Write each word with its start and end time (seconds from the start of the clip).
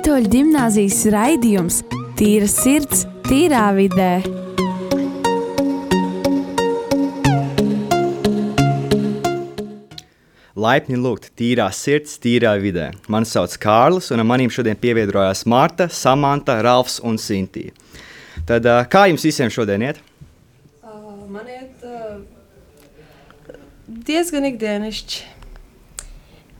Katoļu 0.00 0.30
gimnāzijas 0.32 1.02
raidījums 1.12 1.82
Tīra 2.16 2.46
sirds, 2.48 3.02
tīrā 3.26 3.66
vidē. 3.76 4.22
Laipni 10.56 10.96
lūgt 10.96 11.28
tīrā 11.36 11.66
sirds, 11.76 12.14
tīrā 12.16 12.54
vidē. 12.62 12.86
Mani 13.12 13.28
sauc 13.28 13.58
Kārlis, 13.60 14.08
un 14.14 14.24
ar 14.24 14.28
maniem 14.30 14.48
šodien 14.48 14.80
pievienojās 14.80 15.44
Marta, 15.44 15.90
Samanta, 15.92 16.56
Ralfs 16.64 16.96
un 17.04 17.20
Sintīna. 17.20 17.76
Tad, 18.48 18.70
kā 18.88 19.04
jums 19.10 19.26
visiem 19.28 19.52
šodien 19.52 19.84
iet? 19.84 20.00
Uh, 20.80 21.28
man 21.28 21.44
iet 21.44 21.84
uh, 21.84 22.24
diezgan 24.08 24.48
ikdienišķi. 24.48 25.39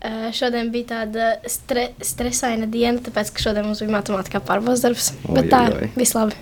Uh, 0.00 0.30
šodien 0.32 0.70
bija 0.72 0.86
tāda 0.95 1.27
stre 1.45 1.90
stresaina 2.00 2.64
diena, 2.70 3.02
tāpēc, 3.04 3.34
ka 3.36 3.42
šodien 3.45 3.66
mums 3.68 3.82
bija 3.84 3.92
matemātikā 3.92 4.40
pārbaudas 4.48 4.80
darbs. 4.80 5.10
Oi, 5.26 5.34
Bet 5.36 5.50
tā, 5.52 5.66
oi, 5.68 5.82
oi. 5.84 5.90
viss 6.00 6.16
labi. 6.16 6.38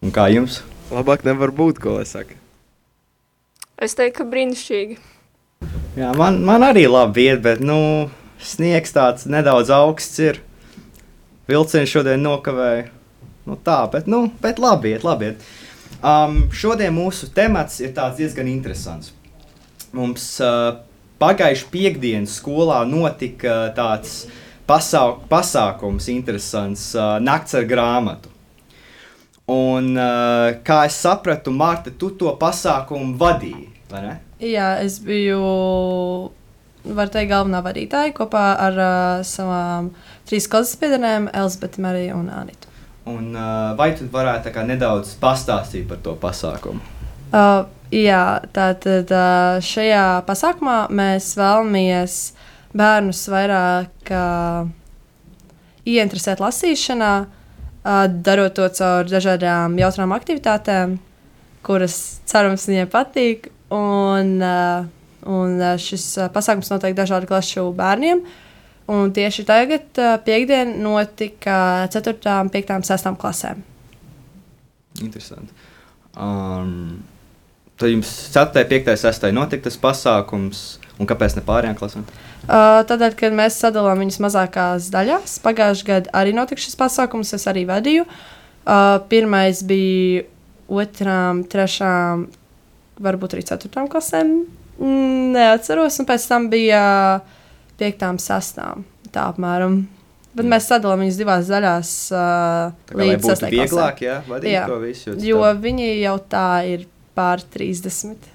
Un 0.00 0.14
kā 0.16 0.30
jums? 0.32 0.62
Labāk 0.88 1.26
nevar 1.28 1.52
būt, 1.52 1.82
ko 1.82 1.98
lai 1.98 2.06
saka. 2.08 2.38
Es 3.76 3.92
teiktu, 3.98 4.22
ka 4.22 4.28
brīnišķīgi. 4.32 4.96
Jā, 6.00 6.14
man, 6.16 6.40
man 6.46 6.64
arī 6.64 6.86
labi 6.88 7.28
iet, 7.28 7.44
bet 7.44 7.60
nu, 7.60 8.08
sniegs 8.40 8.96
tāds 8.96 9.28
nedaudz 9.28 9.68
augsts 9.76 10.24
ir. 10.24 10.40
Vilciens 11.50 11.92
šodien 11.92 12.24
nokavēja. 12.24 12.88
Nu, 13.44 13.60
tā, 13.60 13.82
bet, 13.92 14.08
nu, 14.08 14.30
bet 14.40 14.60
labi 14.62 14.94
iet, 14.94 15.04
labi 15.04 15.34
iet. 15.34 15.48
Um, 16.00 16.46
šodien 16.48 16.96
mūsu 16.96 17.28
temats 17.36 17.76
ir 17.84 17.92
tāds 17.96 18.20
diezgan 18.20 18.48
interesants. 18.48 19.12
Mums 19.92 20.32
uh, 20.40 20.78
pagājušā 21.20 21.68
piekdienas 21.72 22.38
skolā 22.40 22.80
notika 22.88 23.68
tāds 23.76 24.24
pasauk, 24.70 25.24
pasākums, 25.30 26.08
interesants 26.12 26.90
uh, 26.96 27.18
nakts 27.22 27.56
ar 27.58 27.66
grāmatu. 27.68 28.30
Un, 29.50 29.96
uh, 29.98 30.60
kā 30.62 30.84
es 30.86 30.98
sapratu, 31.02 31.50
Marta, 31.50 31.90
tu 31.90 32.12
to 32.14 32.30
pasākumu 32.38 33.16
vadīji, 33.18 33.66
vai 33.90 34.02
ne? 34.04 34.12
Jā, 34.40 34.68
es 34.84 35.00
biju, 35.02 35.40
var 36.96 37.10
teikt, 37.10 37.32
galvenā 37.32 37.60
vadītāja 37.66 38.14
kopā 38.16 38.44
ar 38.68 38.78
uh, 38.78 39.24
savām 39.26 39.90
trīs 40.30 40.46
klases 40.48 40.78
biedrenēm, 40.80 41.28
Elzbieti, 41.34 41.82
Mariju 41.82 42.22
un 42.22 42.30
Anitu. 42.32 42.70
Un, 43.10 43.32
uh, 43.34 43.74
vai 43.76 43.90
tu 43.98 44.06
varētu 44.12 44.54
kā 44.54 44.62
nedaudz 44.68 45.16
pastāstīt 45.20 45.90
par 45.90 45.98
to 46.04 46.14
pasākumu? 46.20 46.99
Uh, 47.30 47.68
jā, 47.94 48.22
tātad 48.50 49.10
uh, 49.14 49.58
šajā 49.62 50.04
pasākumā 50.26 50.78
mēs 50.90 51.32
vēlamies 51.38 52.16
bērnus 52.74 53.20
vairāk 53.30 54.10
uh, 54.14 54.66
ieinteresēt 55.86 56.42
lasīšanā, 56.42 57.12
uh, 57.22 58.02
darot 58.10 58.56
to 58.58 58.66
caur 58.74 59.06
dažādām 59.10 59.78
jautrām 59.78 60.14
aktivitātēm, 60.16 60.98
kuras 61.66 61.96
cerams 62.30 62.66
viņiem 62.70 62.90
patīk. 62.90 63.50
Un, 63.70 64.40
uh, 64.42 64.88
un 65.30 65.54
uh, 65.60 65.76
šis 65.78 66.08
uh, 66.18 66.30
pasākums 66.34 66.72
notiek 66.72 66.96
dažādu 66.98 67.30
klašu 67.30 67.68
bērniem. 67.78 68.24
Un 68.90 69.14
tieši 69.14 69.46
tagad, 69.46 69.86
uh, 70.02 70.16
piekdien, 70.26 70.80
notika 70.82 71.86
4, 71.94 72.18
5, 72.50 72.74
6 72.90 73.14
klasēm. 73.22 73.62
Interesanti. 74.98 75.54
Um, 76.18 77.04
tad 77.80 77.92
jums 77.92 78.10
4, 78.34 78.64
5, 78.70 78.90
6 79.00 79.30
notika 79.36 79.66
tas 79.68 79.78
pasākums, 79.80 80.64
un 81.00 81.08
kāpēc 81.08 81.38
ne 81.38 81.44
pārējām 81.46 81.78
klasēm? 81.78 82.04
Uh, 82.40 82.80
Tādēļ, 82.88 83.14
kad 83.20 83.34
mēs 83.36 83.58
sadalām 83.60 84.00
viņus 84.00 84.20
mazākās 84.24 84.88
daļās, 84.92 85.38
pagājušajā 85.44 85.88
gadā 85.88 86.12
arī 86.22 86.34
notika 86.36 86.62
šis 86.62 86.76
pasākums, 86.80 87.32
es 87.36 87.46
arī 87.50 87.66
vadīju. 87.68 88.06
Uh, 88.06 88.98
pirmais 89.12 89.60
bija 89.66 90.24
otrām, 90.70 91.44
trešām, 91.50 92.28
varbūt 93.02 93.36
arī 93.36 93.44
ceturtām 93.48 93.88
klasēm. 93.92 94.34
Mm, 94.80 95.32
neatceros, 95.36 95.98
un 96.00 96.08
pēc 96.08 96.26
tam 96.30 96.48
bija 96.52 96.82
piektām, 97.80 98.20
sastām. 98.22 98.84
Tā 99.12 99.26
apmēram. 99.32 99.82
Bet 100.36 100.46
mēs 100.46 100.68
sadalām 100.70 101.02
viņus 101.02 101.18
divās 101.18 101.48
daļās. 101.50 101.90
Uh, 102.14 102.70
Tā 102.86 102.94
kā, 102.94 103.00
līdz 103.02 103.26
sastajai 103.26 103.50
klasei. 103.50 103.64
vieglāk, 103.64 104.02
jā, 104.04 104.16
vadīt 104.30 104.52
Jā, 104.54 104.64
to 104.70 104.78
visu. 104.84 105.14
Jo 105.26 105.42
viņi 105.58 105.88
jau 106.04 106.16
tā 106.30 106.46
ir 106.70 106.86
pār 107.16 107.42
30. 107.54 108.28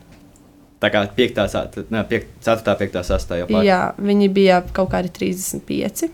Tā 0.84 0.90
kā 0.92 1.02
5, 1.18 1.40
4, 2.46 2.76
5, 2.82 3.00
6 3.10 3.36
jau 3.42 3.48
pār. 3.50 3.64
Jā, 3.66 3.80
viņi 3.98 4.30
bija 4.36 4.60
kaut 4.76 4.92
kādi 4.94 5.12
35. 5.16 6.10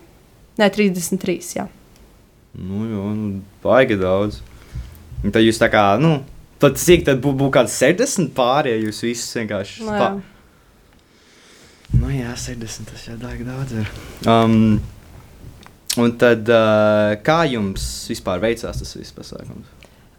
Nē, 0.60 0.68
33. 0.72 1.38
Jā. 1.58 1.66
Nu, 2.52 2.84
jo, 2.88 3.06
nu, 3.16 3.30
baigi 3.64 3.96
daudz. 4.00 4.40
Un 5.22 5.32
tad 5.34 5.44
jūs 5.44 5.60
tā 5.60 5.68
kā, 5.72 5.84
nu, 6.02 6.18
tad 6.62 6.78
cik 6.80 7.04
tad 7.06 7.20
būtu 7.24 7.38
būt 7.44 7.52
kāds 7.56 7.76
60 7.80 8.32
pāri, 8.36 8.74
ja 8.74 8.80
jūs 8.86 9.02
visus 9.06 9.36
vienkārši. 9.38 9.84
Nu, 9.86 9.92
pa- 9.92 10.10
jā. 10.10 10.20
Nu, 12.00 12.08
jā, 12.08 12.32
60 12.38 12.88
tas 12.88 13.04
jau 13.08 13.18
baigi 13.20 13.44
daudz 13.46 13.74
ir. 13.76 13.88
Um, 14.28 14.80
un 16.00 16.14
tad, 16.20 16.48
uh, 16.48 17.12
kā 17.24 17.42
jums 17.52 17.84
vispār 18.08 18.40
veicās 18.42 18.80
tas 18.80 18.96
viss 18.96 19.12
pasākums? 19.16 19.68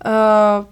Uh, 0.04 0.68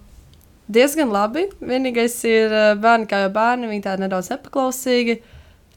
diezgan 0.70 1.12
labi. 1.14 1.48
Vienīgais 1.62 2.18
ir 2.30 2.52
uh, 2.54 2.74
bērni, 2.82 3.08
kā 3.10 3.24
jau 3.26 3.32
bērni, 3.34 3.70
viņi 3.72 3.86
tādi 3.86 4.06
nedaudz 4.06 4.32
nepaklausīgi. 4.34 5.18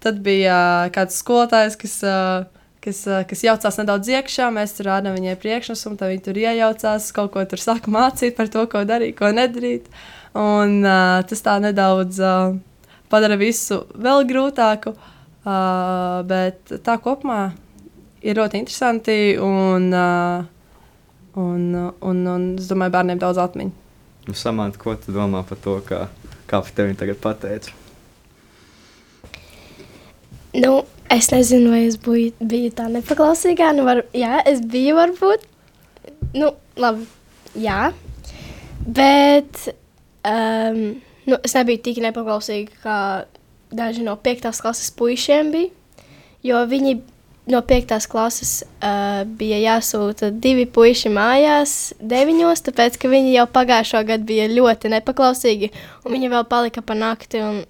Tad 0.05 0.21
bija 0.25 0.59
uh, 0.85 0.91
kāds 0.95 1.17
skolotājs, 1.23 1.79
kas, 1.81 1.97
uh, 2.05 2.69
kas, 2.85 3.05
kas 3.31 3.47
jaucās 3.47 3.81
nedaudz 3.81 4.13
iekšā. 4.13 4.51
Mēs 4.55 4.77
tur 4.77 4.91
rādām 4.91 5.17
viņai 5.17 5.39
priekšnesumu, 5.41 5.99
tad 6.01 6.13
viņi 6.13 6.25
tur 6.27 6.43
iejaucās, 6.43 7.09
kaut 7.17 7.33
ko 7.37 7.47
tur 7.49 7.63
sāka 7.63 7.93
mācīt 7.95 8.37
par 8.37 8.53
to, 8.53 8.67
ko 8.71 8.85
darīt, 8.89 9.17
ko 9.21 9.33
nedarīt. 9.35 9.89
Un 10.35 10.81
tas 10.83 11.45
tā 11.47 11.61
nedaudz 11.63 12.19
padara 13.07 13.37
visu 13.39 13.85
vēl 13.95 14.25
grūtāku. 14.27 14.97
Bet 15.45 16.73
tā 16.83 16.97
kopumā 16.99 17.53
ir 18.25 18.41
ļoti 18.41 18.61
interesanti 18.63 19.17
un, 19.41 19.91
uh, 19.93 20.45
un, 21.41 21.65
un, 22.01 22.27
un 22.35 22.47
es 22.59 22.69
domāju, 22.71 22.95
bērniem 22.97 23.21
daudz 23.21 23.41
atmiņu. 23.43 23.84
Nu, 24.25 24.33
Samants, 24.33 24.79
ko 24.81 24.95
tu 24.97 25.13
domā 25.13 25.43
par 25.45 25.59
to, 25.61 25.79
kā, 25.85 26.07
kā 26.49 26.61
par 26.65 26.71
tevi 26.77 26.97
tagad 26.97 27.19
pateicu? 27.21 27.75
Nu, 30.55 30.85
es 31.13 31.29
nezinu, 31.33 31.73
vai 31.75 31.83
es 31.89 31.99
biju, 32.01 32.33
biju 32.41 32.71
tā 32.79 32.87
nepaklausīgā. 32.93 33.73
Nu, 33.77 33.85
var, 33.85 34.05
jā, 34.17 34.39
es 34.49 34.63
biju 34.65 34.97
varbūt. 34.97 35.45
Nu, 36.39 36.55
labi, 36.81 37.05
jā. 37.59 37.91
Bet 38.85 39.67
um, 40.25 40.81
nu, 41.29 41.39
es 41.43 41.57
nebiju 41.57 41.83
tik 41.85 42.01
nepaklausīga, 42.05 42.81
kā 42.85 42.99
daži 43.75 44.05
no 44.07 44.17
5. 44.17 44.49
klases 44.63 44.93
puišiem 44.97 45.53
bija. 45.53 45.73
Jo 46.45 46.65
viņi 46.69 46.99
no 47.47 47.61
5. 47.61 47.95
klases 48.09 48.63
uh, 48.65 49.23
bija 49.27 49.59
jāsūta 49.61 50.31
divi 50.33 50.65
puiši 50.71 51.13
mājās, 51.13 51.77
deviņos, 52.01 52.65
tāpēc 52.69 52.99
ka 53.01 53.11
viņi 53.13 53.35
jau 53.37 53.47
pagājušā 53.53 54.03
gada 54.09 54.25
bija 54.29 54.49
ļoti 54.53 54.93
nepaklausīgi, 54.95 55.71
un 56.05 56.17
viņi 56.17 56.33
vēl 56.33 56.49
palika 56.49 56.85
pa 56.85 56.97
nakti, 56.99 57.43
un 57.45 57.63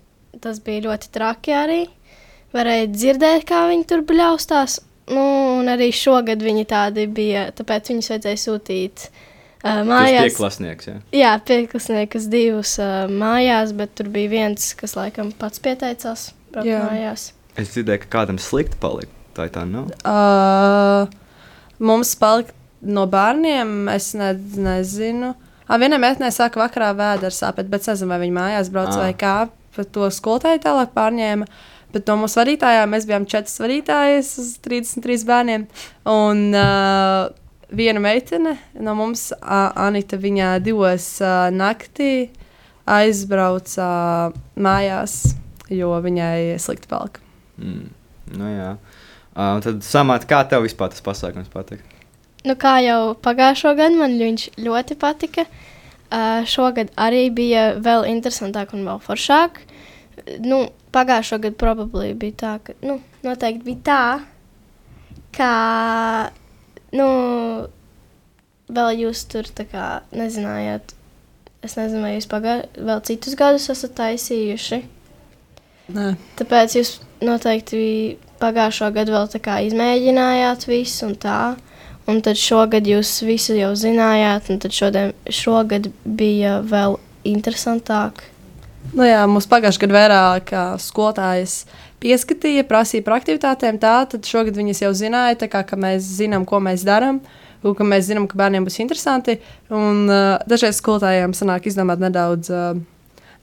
tas 0.43 0.61
bija 0.63 0.87
ļoti 0.89 1.11
traki 1.15 1.55
arī. 1.59 1.83
Varēja 2.55 2.91
dzirdēt, 2.93 3.47
kā 3.49 3.65
viņi 3.71 3.87
tur 3.91 4.05
bļaustās. 4.07 4.79
Nu, 5.11 5.23
un 5.59 5.69
arī 5.69 5.91
šogad 5.93 6.41
viņi 6.41 6.65
tādi 6.71 7.09
bija, 7.11 7.49
tāpēc 7.57 7.91
viņus 7.91 8.13
vajadzēja 8.13 8.41
sūtīt 8.41 9.09
uh, 9.09 9.83
mājās. 9.85 10.31
ir 10.31 10.37
klasnieks, 10.39 10.89
jā. 10.89 10.95
Jā, 11.13 11.35
pieklasniekas 11.45 12.31
divus 12.33 12.79
uh, 12.81 13.11
mājās, 13.11 13.75
bet 13.77 13.99
tur 13.99 14.09
bija 14.15 14.33
viens, 14.33 14.71
kas 14.79 14.97
laikam 14.97 15.35
pats 15.37 15.61
pieteicās 15.61 16.31
braukt 16.55 16.71
Jā. 16.71 16.87
mājās. 16.87 17.33
Es 17.59 17.75
dzirdēju, 17.75 18.07
ka 18.07 18.13
kādam 18.21 18.41
slikti 18.41 18.79
palika. 18.81 19.24
Tā 19.35 19.49
ir 19.49 19.55
tā 19.55 19.65
nav. 19.67 19.91
Uh, 20.07 21.09
mums 21.83 22.15
palika 22.21 22.55
no 22.85 23.07
bērniem, 23.11 23.89
es 23.95 24.13
ne, 24.19 24.33
nezinu. 24.67 25.35
Ah, 25.65 25.79
vienai 25.81 25.99
meitenei 26.03 26.33
sāka 26.35 26.61
vakarā 26.61 26.93
vēders 26.97 27.41
sāpēt, 27.41 27.71
bet 27.73 27.85
es 27.85 27.95
nezinu, 27.95 28.13
vai 28.13 28.21
viņa 28.23 28.37
mājās 28.37 28.73
brauc 28.73 28.93
Ā. 28.93 28.99
vai 29.07 29.15
kā. 29.19 29.37
Par 29.75 29.87
to 29.91 30.11
skolotāju 30.13 30.61
tālāk 30.63 30.93
pārņēma. 30.95 31.49
Bet 31.95 32.11
no 32.11 32.19
mūsu 32.21 32.41
vadītājām 32.41 32.91
mēs 32.91 33.07
bijām 33.07 33.27
četras 33.31 33.57
vadītājas 33.63 34.33
uz 34.43 34.53
33 34.63 35.25
bērniem. 35.29 35.67
Un 36.11 36.45
uh, 36.59 37.31
viena 37.75 38.03
meitene 38.03 38.57
no 38.83 38.97
mums, 38.99 39.29
uh, 39.35 39.71
Anita, 39.87 40.19
viņā 40.21 40.57
divos 40.63 41.07
uh, 41.23 41.49
naktī 41.55 42.29
aizbrauca 42.91 43.89
uh, 43.89 44.39
mājās, 44.61 45.35
jo 45.73 45.95
viņai 46.05 46.59
slikti 46.63 46.91
palika. 46.91 47.23
Mm. 47.63 47.89
Nu, 48.35 48.51
jā. 48.51 48.75
Uh, 49.35 49.59
tad, 49.59 49.83
Samants, 49.83 50.29
kā 50.31 50.45
tev 50.47 50.63
vispār 50.63 50.93
tas 50.93 51.03
pasākums 51.03 51.51
patīk? 51.51 51.83
Nu, 52.47 52.55
kā 52.61 52.77
jau 52.85 53.15
pagājušo 53.25 53.73
gadu 53.79 53.99
man 53.99 54.15
viņš 54.21 54.51
ļoti 54.63 54.97
patika. 55.01 55.47
Uh, 56.15 56.45
šogad 56.47 56.93
arī 57.01 57.27
bija 57.35 57.73
vēl 57.83 58.07
interesantāk 58.13 58.77
un 58.77 58.85
vēl 58.87 59.01
foršāk. 59.03 59.59
Nu, 60.45 60.69
pagājušo 60.95 61.41
gadu 61.43 61.59
probably 61.59 62.13
bija 62.15 62.39
tā, 62.45 62.53
ka 62.63 62.77
nu, 62.87 63.01
noteikti 63.27 63.67
bija 63.67 63.81
tā, 63.89 64.03
ka 65.35 65.51
nu, 66.95 67.09
vēl 68.71 69.01
jūs 69.03 69.25
tur 69.33 69.51
tā 69.51 69.67
kā 69.71 69.89
nezinājāt. 70.15 70.95
Es 71.65 71.75
nezinu, 71.81 72.05
vai 72.05 72.15
jūs 72.15 72.29
pagājušajā 72.31 72.87
vēl 72.87 73.03
citus 73.09 73.39
gadus 73.41 73.71
esat 73.73 73.97
taisījuši. 73.99 74.85
Nē. 75.97 76.11
Tāpēc 76.39 76.79
jūs 76.79 76.99
noteikti 77.25 77.81
pagājušo 78.45 78.93
gadu 78.95 79.17
vēl 79.17 79.31
tā 79.33 79.41
kā 79.43 79.59
izmēģinājāt 79.67 80.69
visu 80.69 81.09
un 81.09 81.17
tā. 81.21 81.41
Un 82.05 82.21
tad 82.21 82.37
šogad 82.37 82.85
jūs 82.85 83.17
visu 83.25 83.57
jau 83.57 83.71
zinājāt, 83.81 84.51
un 84.53 84.61
tad 84.61 84.77
šodien, 84.77 85.15
šogad 85.33 85.89
bija 86.05 86.59
vēl 86.61 86.99
interesantāk. 87.25 88.27
Nu 88.93 89.07
jā, 89.09 89.23
mums 89.31 89.49
pagājušajā 89.49 89.87
gadā 89.87 89.97
vairāk 89.97 90.53
skolotājs 90.85 91.63
pieskatīja, 92.05 92.67
prasīja 92.69 93.07
par 93.07 93.17
aktivitātēm. 93.17 93.81
Tā, 93.81 93.95
tad 94.13 94.29
šogad 94.29 94.59
viņas 94.61 94.85
jau 94.85 94.93
zināja, 94.97 95.49
kā, 95.49 95.65
ka 95.65 95.79
mēs 95.81 96.05
zinām, 96.21 96.45
ko 96.49 96.61
mēs 96.61 96.85
darām. 96.85 97.23
Un 97.65 97.73
ka 97.73 97.87
mēs 97.89 98.11
zinām, 98.11 98.27
ka 98.29 98.37
bērniem 98.37 98.67
būs 98.67 98.77
interesanti. 98.85 99.39
Un 99.73 100.05
uh, 100.05 100.35
dažreiz 100.45 100.77
skolotājiem 100.83 101.33
sanāk 101.33 101.71
izdomāt 101.71 102.03
nedaudz 102.05 102.53
uh, 102.53 102.75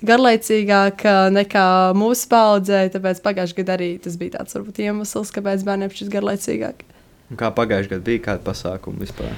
garlaicīgāk 0.05 1.05
uh, 1.05 1.27
nekā 1.33 1.65
mūsu 1.97 2.29
paudzē. 2.31 2.83
Tāpēc 2.93 3.21
pagājušajā 3.25 3.59
gadā 3.61 3.77
arī 3.77 3.91
tas 4.03 4.17
bija 4.19 4.39
tāds 4.39 4.57
varbūt 4.57 4.81
iemesls, 4.85 5.33
kāpēc 5.35 5.65
bērniem 5.67 5.93
šis 5.95 6.11
garlaicīgāk. 6.13 6.83
Un 7.31 7.39
Kā 7.39 7.51
pagājušajā 7.55 7.95
gadā 7.95 8.07
bija 8.09 8.25
kāda 8.29 8.45
pasākuma 8.47 9.03
vispār? 9.05 9.35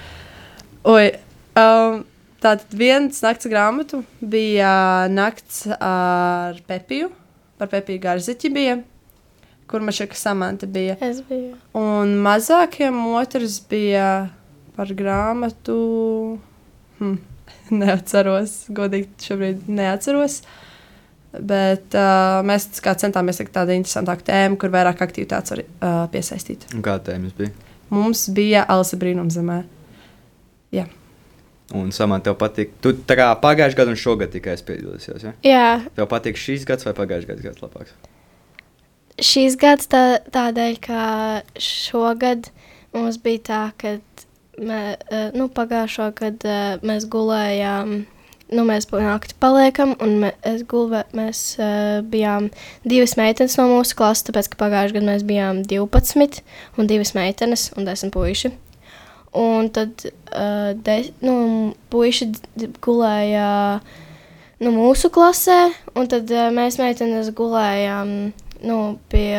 Oi, 0.89 1.11
um, 1.59 1.99
tātad 2.43 2.73
viens 2.75 3.19
nakts 3.23 3.47
grāmatu 3.51 4.01
bija 4.19 4.71
nakts 5.11 5.65
ar 5.77 6.57
Pepiju. 6.67 7.11
Par 7.61 7.69
Pepiju 7.69 8.01
Gārziķi 8.01 8.49
bija, 8.51 8.79
kur 9.69 9.83
Mašaka 9.85 10.17
Samanta 10.17 10.67
bija. 10.67 10.97
Es 11.05 11.21
biju. 11.27 11.53
Un 11.77 12.17
mazākiem 12.25 12.97
otrs 13.13 13.59
bija 13.69 14.07
par 14.75 14.89
grāmatu. 14.97 15.77
Hm, 16.97 17.19
neatceros, 17.81 18.55
godīgi 18.73 19.27
šobrīd 19.27 19.67
neatceros. 19.71 20.41
Bet 21.33 21.95
uh, 21.97 22.43
mēs 22.45 22.67
centāmies 22.77 23.41
tādu 23.49 23.73
interesantāku 23.73 24.27
tēmu, 24.27 24.59
kur 24.61 24.73
vairāk 24.73 25.01
aktivitātes 25.01 25.55
var 25.55 25.63
uh, 25.63 26.01
piesaistīt. 26.13 26.67
Un 26.77 26.83
kā 26.85 26.99
tēmas 27.01 27.33
bija? 27.37 27.49
Mums 27.93 28.27
bija 28.33 28.67
Alisa 28.69 28.99
Brīnumzemē. 29.01 29.63
Jā, 30.73 30.85
Un 31.73 31.89
samant, 31.95 32.21
tev 32.21 32.35
patīk. 32.37 32.75
Tu 32.83 32.91
tā 33.07 33.15
kā 33.17 33.31
pagājušajā 33.41 33.79
gadā 33.79 33.93
un 33.95 33.97
šogad 33.97 34.29
tikai 34.29 34.53
piedalījies. 34.67 35.23
Ja? 35.25 35.31
Jā, 35.47 35.67
Tev 35.97 36.05
patīk 36.11 36.37
šīs 36.37 36.67
gads 36.69 36.85
vai 36.85 36.93
pagājušais 36.93 37.29
gads, 37.31 37.45
gads 37.47 37.63
labāks? 37.63 37.95
šīs 39.21 39.57
gads 39.61 39.89
tā, 39.91 40.03
tādēļ, 40.33 40.77
ka 40.83 41.01
šogad 41.61 42.49
mums 42.93 43.19
bija 43.21 43.43
tā, 43.49 43.61
ka 43.77 43.95
mē, 44.59 44.81
nu, 45.37 45.47
pagājušo 45.53 46.09
gadu 46.17 46.57
mēs 46.85 47.07
gulējām. 47.11 48.03
Nu, 48.53 48.65
mēs 48.67 48.85
naktī 48.91 49.33
paliekam, 49.41 49.95
un 50.03 50.19
mē, 50.21 50.29
gulvē, 50.69 51.05
mēs 51.17 51.55
uh, 51.57 52.03
bijām 52.05 52.51
divas 52.85 53.15
meitenes 53.17 53.55
no 53.57 53.65
mūsu 53.71 53.95
klases, 53.97 54.27
tāpēc, 54.27 54.51
ka 54.51 54.59
pagājušajā 54.59 54.99
gadā 54.99 55.07
mēs 55.07 55.23
bijām 55.25 55.63
12, 55.65 56.43
un 56.77 56.89
divas 56.91 57.15
meitenes 57.17 57.71
un 57.73 57.87
10 57.87 58.13
puiši. 58.13 58.51
Un 59.41 59.71
tad 59.73 60.05
uh, 60.05 60.75
de, 60.75 60.97
nu, 61.25 61.35
puiši 61.89 62.29
gulēja 62.83 63.47
nu, 64.61 64.75
mūsu 64.75 65.09
klasē, 65.09 65.71
un 65.97 66.11
tad 66.11 66.29
uh, 66.29 66.51
mēs 66.53 66.77
meitenes 66.83 67.33
gulējām 67.33 68.13
nu, 68.67 68.77
pie 69.09 69.33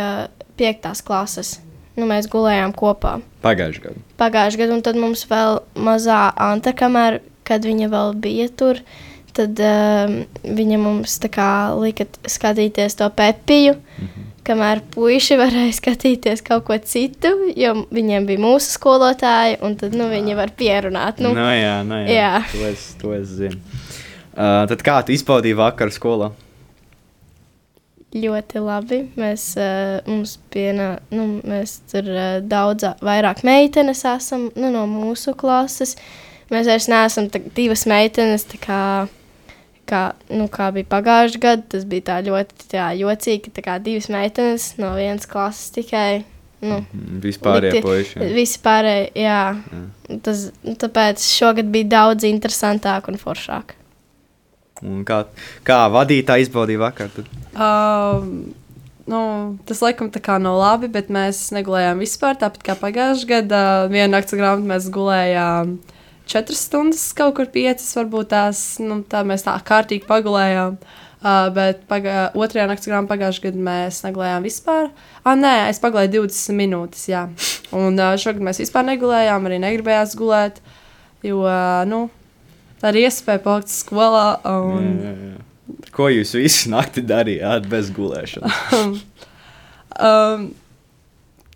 piektās 0.58 1.04
klases. 1.06 1.58
Nu, 1.94 2.08
mēs 2.10 2.26
gulējām 2.26 2.72
kopā 2.74 3.20
Pagājušajā 3.44 3.84
gadā. 3.84 4.00
pagājušajā 4.18 4.64
gadā, 4.64 4.74
un 4.74 4.82
tad 4.82 4.96
mums 4.98 5.26
vēl 5.30 5.60
mazā 5.78 6.32
Anta, 6.36 6.72
kamēr 6.74 7.20
kad 7.44 7.64
viņa 7.64 7.88
vēl 7.92 8.14
bija 8.18 8.48
tur, 8.56 8.80
tad 9.36 9.58
um, 9.60 10.20
viņa 10.42 10.78
mums 10.80 11.18
tā 11.22 11.30
kā 11.32 11.48
lika 11.78 12.06
skatīties 12.30 12.96
to 12.98 13.08
pepiju, 13.10 13.74
mm 13.74 14.06
-hmm. 14.06 14.28
kamēr 14.46 14.80
puiši 14.94 15.36
varēja 15.36 15.72
skatīties 15.72 16.42
kaut 16.42 16.64
ko 16.64 16.78
citu, 16.78 17.28
jo 17.56 17.74
viņiem 17.90 18.26
bija 18.26 18.38
mūsu 18.38 18.78
skolotāji, 18.78 19.58
un 19.62 19.76
tad 19.76 19.94
nu, 19.94 20.08
viņi 20.08 20.36
var 20.36 20.50
pierunāt. 20.56 21.20
Nu, 21.20 21.34
Nu, 21.34 21.40
jā, 21.50 21.82
nu, 21.84 21.94
jā. 21.94 22.08
jā. 22.08 22.42
To 22.52 22.66
es, 22.66 22.94
to 23.02 23.14
es 23.14 23.28
zinu. 23.28 23.56
Uh, 24.34 24.66
tad 24.66 24.82
kā 24.82 25.02
tu 25.06 25.12
izbaudīji 25.12 25.54
vakaru 25.54 25.90
skolā? 25.90 26.30
Ļoti 28.14 28.60
labi. 28.62 29.00
Mēs, 29.18 29.48
uh, 29.58 29.96
mums 30.06 30.36
piena, 30.54 30.92
nu, 31.10 31.40
mēs 31.42 31.80
tur 31.90 32.06
uh, 32.12 32.36
daudz 32.46 32.86
vairāk 33.02 33.42
meitenes 33.46 34.04
esam 34.06 34.48
nu, 34.54 34.70
no 34.70 34.84
mūsu 34.86 35.34
klases. 35.38 35.96
Mēs 36.52 36.68
vairs 36.70 36.86
neesam 36.92 37.26
tā, 37.32 37.40
divas 37.56 37.82
meitenes, 37.90 38.44
tā 38.46 38.60
kā, 38.62 38.82
kā, 39.90 40.02
nu, 40.30 40.46
kā 40.52 40.68
bija 40.76 40.86
pagājušajā 40.94 41.42
gadā. 41.42 41.66
Tas 41.74 41.88
bija 41.90 42.06
tā 42.12 42.20
ļoti 42.28 42.68
tā, 42.70 42.92
jocīgi, 43.00 43.48
ka 43.48 43.56
tā 43.58 43.66
kā 43.66 43.78
divas 43.82 44.06
meitenes 44.14 44.68
no 44.78 44.94
vienas 44.98 45.26
klases 45.30 45.74
tikai. 45.74 46.22
Nu, 46.64 46.78
Mm, 46.94 47.18
Vispārējie 47.20 47.80
puiši. 47.84 48.14
jā. 48.22 48.26
Visi 48.32 48.60
pārējie, 48.64 49.08
jā. 49.20 49.40
Tas, 50.24 50.46
tāpēc 50.80 51.20
šogad 51.26 51.68
bija 51.74 51.90
daudz 51.98 52.24
interesantāk 52.24 53.10
un 53.12 53.18
foršāk. 53.20 53.74
Un 54.84 55.04
kā, 55.08 55.22
kā 55.66 55.80
vadītāji 55.92 56.48
izbaudīja 56.48 56.82
vakaru? 56.82 57.16
Tad? 57.16 57.32
Um, 57.54 58.52
nu, 59.10 59.20
tas 59.68 59.80
laikam 59.84 60.10
tā 60.12 60.20
kā 60.24 60.36
nav 60.42 60.58
labi, 60.60 60.90
bet 60.92 61.10
mēs 61.12 61.46
negulējām 61.56 62.02
vispār. 62.04 62.36
Tāpat 62.40 62.66
kā 62.66 62.76
pagājušajā 62.80 63.30
gadā, 63.30 63.64
vienā 63.92 64.10
naktas 64.16 64.36
grāmatā 64.38 64.68
mēs 64.74 64.90
gulējām 64.92 65.78
četras 66.30 66.66
stundas, 66.68 67.06
kaut 67.16 67.36
kur 67.38 67.48
piecas, 67.52 67.88
varbūt 67.96 68.32
tās 68.32 68.62
nu, 68.82 69.02
tā 69.08 69.24
mēs 69.26 69.46
tā 69.46 69.56
kārtīgi 69.64 70.08
pagulējām. 70.08 70.78
Uh, 71.24 71.46
bet 71.56 71.86
pagā, 71.88 72.26
otrajā 72.36 72.66
naktas 72.68 72.90
grāmatā 72.90 73.14
pagājušajā 73.14 73.46
gadā 73.46 73.62
mēs 73.64 74.02
negulējām 74.04 74.44
vispār. 74.44 74.90
Ah, 75.24 75.32
nē, 75.40 75.54
es 75.70 75.80
pagulēju 75.80 76.18
20 76.18 76.58
minūtes. 76.58 77.06
Jā. 77.08 77.22
Un 77.72 77.96
uh, 77.96 78.12
šogad 78.20 78.44
mēs 78.44 78.60
vispār 78.60 78.84
negulējām, 78.90 79.48
arī 79.48 79.62
negribējās 79.62 80.12
gulēt. 80.20 80.60
Jo 81.24 81.40
uh, 81.46 81.80
nu, 81.88 82.02
tā 82.84 82.92
ir 82.92 83.00
iespēja 83.06 83.40
palikt 83.44 83.72
skolā. 83.72 84.26
Un, 84.52 84.90
Jā, 85.00 85.08
jā, 85.08 85.32
jā. 85.32 85.88
Ko 85.94 86.10
jūs 86.12 86.34
visu 86.36 86.68
nakti 86.74 87.04
darījāt 87.06 87.68
bez 87.70 87.88
gulēšanas? 87.96 89.00
Um, 89.94 90.50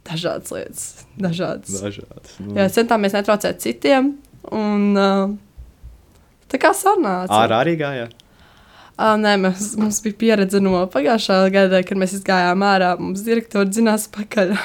dažādas 0.09 0.55
lietas, 0.55 0.87
dažādas. 1.21 1.75
Dažādas. 1.83 2.39
Nu. 2.41 2.55
Jā, 2.57 2.69
centāmies 2.73 3.17
netraucēt 3.17 3.61
citiem. 3.65 4.15
Un, 4.55 4.89
uh, 4.97 5.35
tā 6.49 6.61
kā 6.63 6.73
sanāca. 6.77 7.35
Ārā 7.43 7.61
arī 7.67 7.77
gājāt? 7.81 8.15
Uh, 8.99 9.13
nē, 9.21 9.37
mēs, 9.39 9.75
mums 9.79 10.01
bija 10.03 10.17
pieredze 10.19 10.59
no 10.59 10.81
pagājušā 10.91 11.37
gada, 11.55 11.85
kad 11.87 12.01
mēs 12.01 12.17
gājām 12.27 12.65
ārā. 12.67 12.95
Mums 12.99 13.21
direktori 13.27 13.71
zinās 13.77 14.09
pakaļ. 14.15 14.57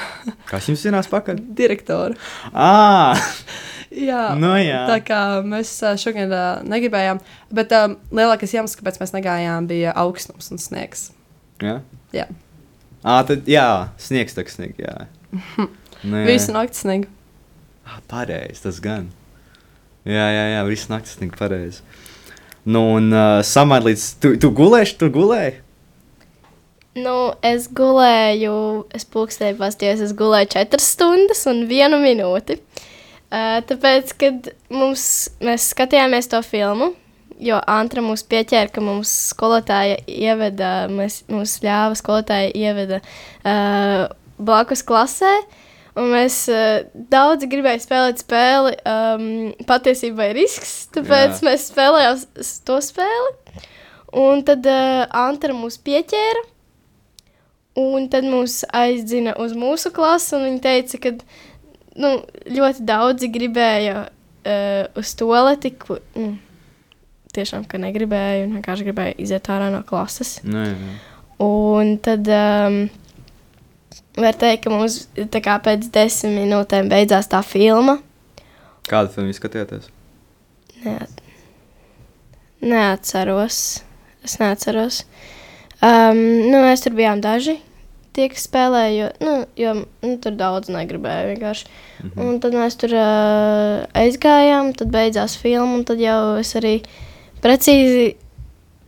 Kas 0.48 0.70
jums 0.70 0.82
zinās 0.82 1.10
pakaļ? 1.12 1.38
Direktori. 1.54 2.16
Ah, 2.50 3.14
Jā, 3.94 4.34
Nu 4.38 4.54
jā. 4.58 4.80
tā 4.90 4.96
kā 5.06 5.18
mēs 5.46 5.70
šogad 6.02 6.32
ā, 6.34 6.44
negribējām. 6.66 7.20
Bet 7.54 7.72
um, 7.78 7.94
lielākais 8.14 8.54
iemesls, 8.56 8.74
kāpēc 8.80 8.98
mēs 8.98 9.12
negājām, 9.14 9.68
bija 9.70 9.92
augstums 10.02 10.50
un 10.54 10.58
sniegs. 10.62 11.10
jā. 11.62 11.80
Jā. 12.14 12.26
Ah, 13.04 13.20
tad 13.26 13.46
jā, 13.50 13.90
sniegs 14.00 14.34
tak 14.36 14.50
sniegs, 14.50 14.78
jā. 14.80 15.06
Nu, 16.04 16.18
jā. 16.20 16.26
Visu 16.28 16.52
nakti 16.52 16.76
sniegu. 16.76 17.08
Ah, 17.88 18.00
pareizi, 18.10 18.60
tas 18.60 18.76
gan. 18.84 19.06
Jā, 20.04 20.26
jā, 20.34 20.42
jā, 20.52 20.64
visu 20.68 20.90
nakti 20.92 21.14
sniegt 21.14 21.38
pareizi. 21.40 21.80
Nu, 22.68 22.82
un 22.98 23.06
uh, 23.12 23.38
samēr 23.44 23.86
līdz 23.86 24.04
tu, 24.20 24.34
tu 24.40 24.50
gulēji, 24.56 24.98
tu 25.00 25.08
gulēji? 25.14 25.54
Nu, 27.00 27.14
es 27.44 27.70
gulēju, 27.72 28.56
es 28.94 29.08
pulkstēju 29.08 29.56
pastījos, 29.62 30.04
es 30.04 30.12
gulēju 30.16 30.52
četras 30.58 30.90
stundas 30.92 31.40
un 31.50 31.64
vienu 31.72 31.96
minūti. 32.04 32.58
Uh, 32.60 32.90
tāpēc, 33.68 34.12
kad 34.20 34.52
mums, 34.72 35.06
mēs 35.44 35.70
skatījāmies 35.72 36.28
to 36.30 36.40
filmu, 36.44 36.92
jo 37.42 37.58
Antra 37.70 38.04
mūs 38.04 38.24
pieķēra, 38.30 38.70
ka 38.72 38.84
mums 38.84 39.10
skolotāja 39.32 39.98
ieveda, 40.06 40.86
mēs, 40.92 41.22
mums 41.32 41.58
ļāva 41.64 41.98
skolotāja 41.98 42.52
ieveda 42.54 43.00
uh, 43.02 44.06
blakus 44.38 44.84
klasē, 44.86 45.32
un 45.98 46.12
mēs 46.14 46.44
uh, 46.52 46.84
daudz 47.10 47.48
gribējām 47.50 47.82
spēlēt 47.82 48.24
spēli, 48.24 48.76
um, 48.86 49.28
patiesībā 49.66 50.30
ir 50.30 50.40
risks, 50.42 50.76
tāpēc 50.94 51.38
Jā. 51.40 51.44
Mēs 51.50 51.68
spēlējām 51.72 52.24
to 52.70 52.80
spēli. 52.84 53.62
Un 54.14 54.44
tad 54.46 54.66
uh, 54.70 55.06
Antra 55.10 55.56
mūs 55.56 55.80
pieķēra, 55.82 56.50
Un 57.74 58.04
tad 58.06 58.22
mūs 58.22 58.60
aizdzina 58.70 59.32
uz 59.42 59.54
mūsu 59.58 59.90
klasi, 59.94 60.36
un 60.36 60.44
viņi 60.46 60.60
teica, 60.62 60.98
ka 61.02 61.10
nu, 62.00 62.16
ļoti 62.50 62.84
daudzi 62.86 63.30
gribēja 63.34 64.04
uh, 64.04 64.98
uz 64.98 65.14
to 65.18 65.30
letiku. 65.32 65.98
Nu, 66.18 66.34
tiešām, 67.34 67.66
ka 67.70 67.80
negribēja, 67.82 68.44
un 68.46 68.58
vienkārši 68.58 68.86
gribēja 68.86 69.16
iziet 69.22 69.50
ārā 69.50 69.70
no 69.74 69.82
klases. 69.86 70.38
Nu, 70.46 70.62
jā, 70.62 70.74
jā. 70.74 71.00
Un 71.44 71.96
tad 72.02 72.28
um, 72.30 72.76
var 74.20 74.38
teikt, 74.38 74.64
ka 74.66 74.72
mums 74.72 75.00
kā 75.42 75.58
pēc 75.64 75.88
desmit 75.94 76.38
minūtēm 76.38 76.90
beidzās 76.92 77.28
tā 77.30 77.42
filma. 77.46 77.98
Kādu 78.86 79.10
filmu 79.16 79.34
skatījāties? 79.34 79.90
Neat... 80.84 81.20
Neatceros. 82.64 83.58
Es 84.24 84.38
neatceros. 84.40 85.02
Um, 85.84 86.16
nu, 86.48 86.62
mēs 86.64 86.84
tur 86.84 86.94
bijām 86.96 87.20
daži. 87.24 87.58
Tie, 88.14 88.28
kas 88.30 88.44
spēlēja, 88.46 88.92
jo, 88.94 89.06
nu, 89.26 89.32
jo 89.58 89.72
nu, 89.82 90.12
tur 90.22 90.36
daudz 90.38 90.70
negribēja 90.70 91.32
vienkārši. 91.32 91.66
Mm 91.66 92.10
-hmm. 92.10 92.28
Un 92.28 92.36
tad 92.40 92.54
mēs 92.54 92.76
tur 92.78 92.94
uh, 92.94 93.86
aizgājām, 93.94 94.70
tad 94.78 94.92
beidzās 94.94 95.34
filma, 95.40 95.80
un 95.80 95.84
tad 95.84 95.98
jau 95.98 96.36
es 96.38 96.54
arī 96.54 96.76
precīzi 97.42 98.14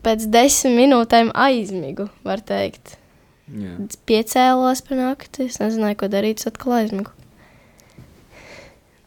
pēc 0.06 0.28
desmit 0.30 0.78
minūtēm 0.78 1.35
aizmigu, 1.35 2.09
var 2.25 2.40
teikt. 2.40 2.97
Jā. 3.47 3.76
Piecēlos 4.06 4.83
par 4.87 4.97
nakti, 4.99 5.47
es 5.47 5.59
nezināju, 5.59 5.97
ko 5.97 6.09
darīt, 6.11 6.42
es 6.42 6.47
atkal 6.47 6.73
aizmigu. 6.80 7.11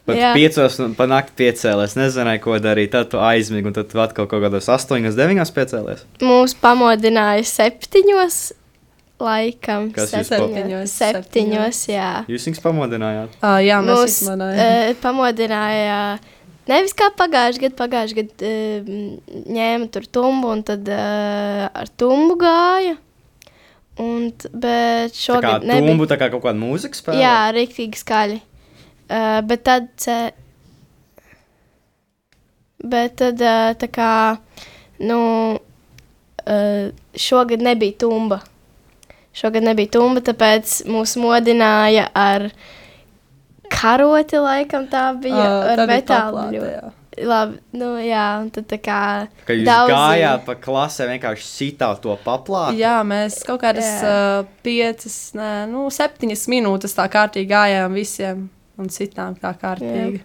Pat 0.09 0.17
Jā. 0.17 0.29
piecos 0.33 0.79
pa 0.97 1.05
nakti 1.05 1.35
piecēlēs, 1.43 1.93
nezināju, 1.99 2.41
ko 2.41 2.55
darīt. 2.63 2.93
Tad 2.95 3.11
tu 3.11 3.19
aizmigi, 3.21 3.67
un 3.69 3.75
tad 3.75 3.91
tu 3.91 3.99
atkal 4.01 4.25
kaut 4.31 4.41
kādos 4.41 4.69
astoņos, 4.73 5.17
deviņos 5.17 5.51
piecēlēs. 5.53 6.05
Mūs 6.25 6.55
pamodināja 6.57 7.45
septiņos 7.45 8.39
laikam. 9.23 9.89
Kas 9.95 10.13
jūs 10.15 10.29
Septiņos, 10.31 10.93
Septiņos, 11.01 11.79
jā. 11.91 12.09
Jūs 12.31 12.47
viņus 12.49 12.61
pamodinājāt. 12.63 13.35
Uh, 13.43 13.57
jā, 13.65 13.79
mēs 13.83 13.99
Mūs 13.99 14.17
uh, 14.33 14.93
pamodināja. 15.03 15.99
Nevis 16.69 16.93
kā 16.93 17.07
pagājušajā 17.17 17.63
gadā, 17.65 17.75
pagājušajā 17.79 18.23
gadā 18.23 18.49
uh, 18.49 18.89
ņēma 19.57 19.87
tur 19.95 20.05
tumbu 20.19 20.51
un 20.53 20.63
tad 20.67 20.87
uh, 20.93 21.63
ar 21.73 21.89
tumbu 21.97 22.35
gāja. 22.43 22.97
Un, 23.99 24.29
bet 24.53 25.11
Tā 25.11 25.15
kā 25.15 25.23
šogad 25.25 25.65
nebija. 25.67 25.89
tumbu, 25.91 26.05
tā 26.07 26.15
kā 26.21 26.29
kaut 26.31 26.45
kāda 26.45 26.55
mūzika 26.61 26.95
spēlē. 26.95 27.19
Jā, 27.19 27.33
rīktīgi 27.57 27.99
skaļi. 27.99 28.37
Uh, 29.09 29.39
bet 29.49 29.63
tad, 29.67 29.89
ce- 29.99 30.31
bet 32.79 33.17
tad 33.19 33.41
uh, 33.43 33.73
tā 33.81 33.89
kā, 33.91 34.11
nu, 35.03 35.19
uh, 35.59 36.85
šogad 37.19 37.59
nebija 37.65 37.97
tumba. 38.05 38.39
Šogad 39.33 39.63
nebija 39.63 39.91
tumba, 39.93 40.21
tāpēc 40.25 40.79
mūs 40.89 41.13
modināja 41.21 42.07
ar 42.17 42.49
karoti, 43.69 44.39
laikam 44.41 44.87
tā 44.89 45.09
bija, 45.21 45.43
Ā, 45.45 45.75
ar 45.75 45.83
metālu. 45.89 46.47
jā. 46.55 46.93
Labi, 47.19 47.57
nu 47.75 47.97
jā, 47.99 48.25
un 48.39 48.47
tad 48.53 48.63
tā 48.69 48.77
kā 48.79 48.99
Ka 49.45 49.51
jūs 49.53 49.65
daudzi- 49.67 49.91
gājāt 49.91 50.45
pa 50.45 50.53
klasē, 50.55 51.07
vienkārši 51.09 51.43
sitāt 51.43 51.99
to 52.01 52.13
paplāti. 52.23 52.77
Jā, 52.79 53.01
mēs 53.03 53.41
kaut 53.43 53.59
kādas 53.61 53.83
Jā. 53.83 54.11
uh, 54.39 54.45
piecas, 54.63 55.17
nē, 55.35 55.67
nu, 55.67 55.89
septiņas 55.91 56.45
minūtes 56.47 56.95
tā 56.95 57.09
kārtīgi 57.11 57.49
gājām 57.49 57.93
visiem 57.97 58.45
un 58.79 58.87
citām 58.87 59.35
tā 59.35 59.51
kārtīgi. 59.59 60.21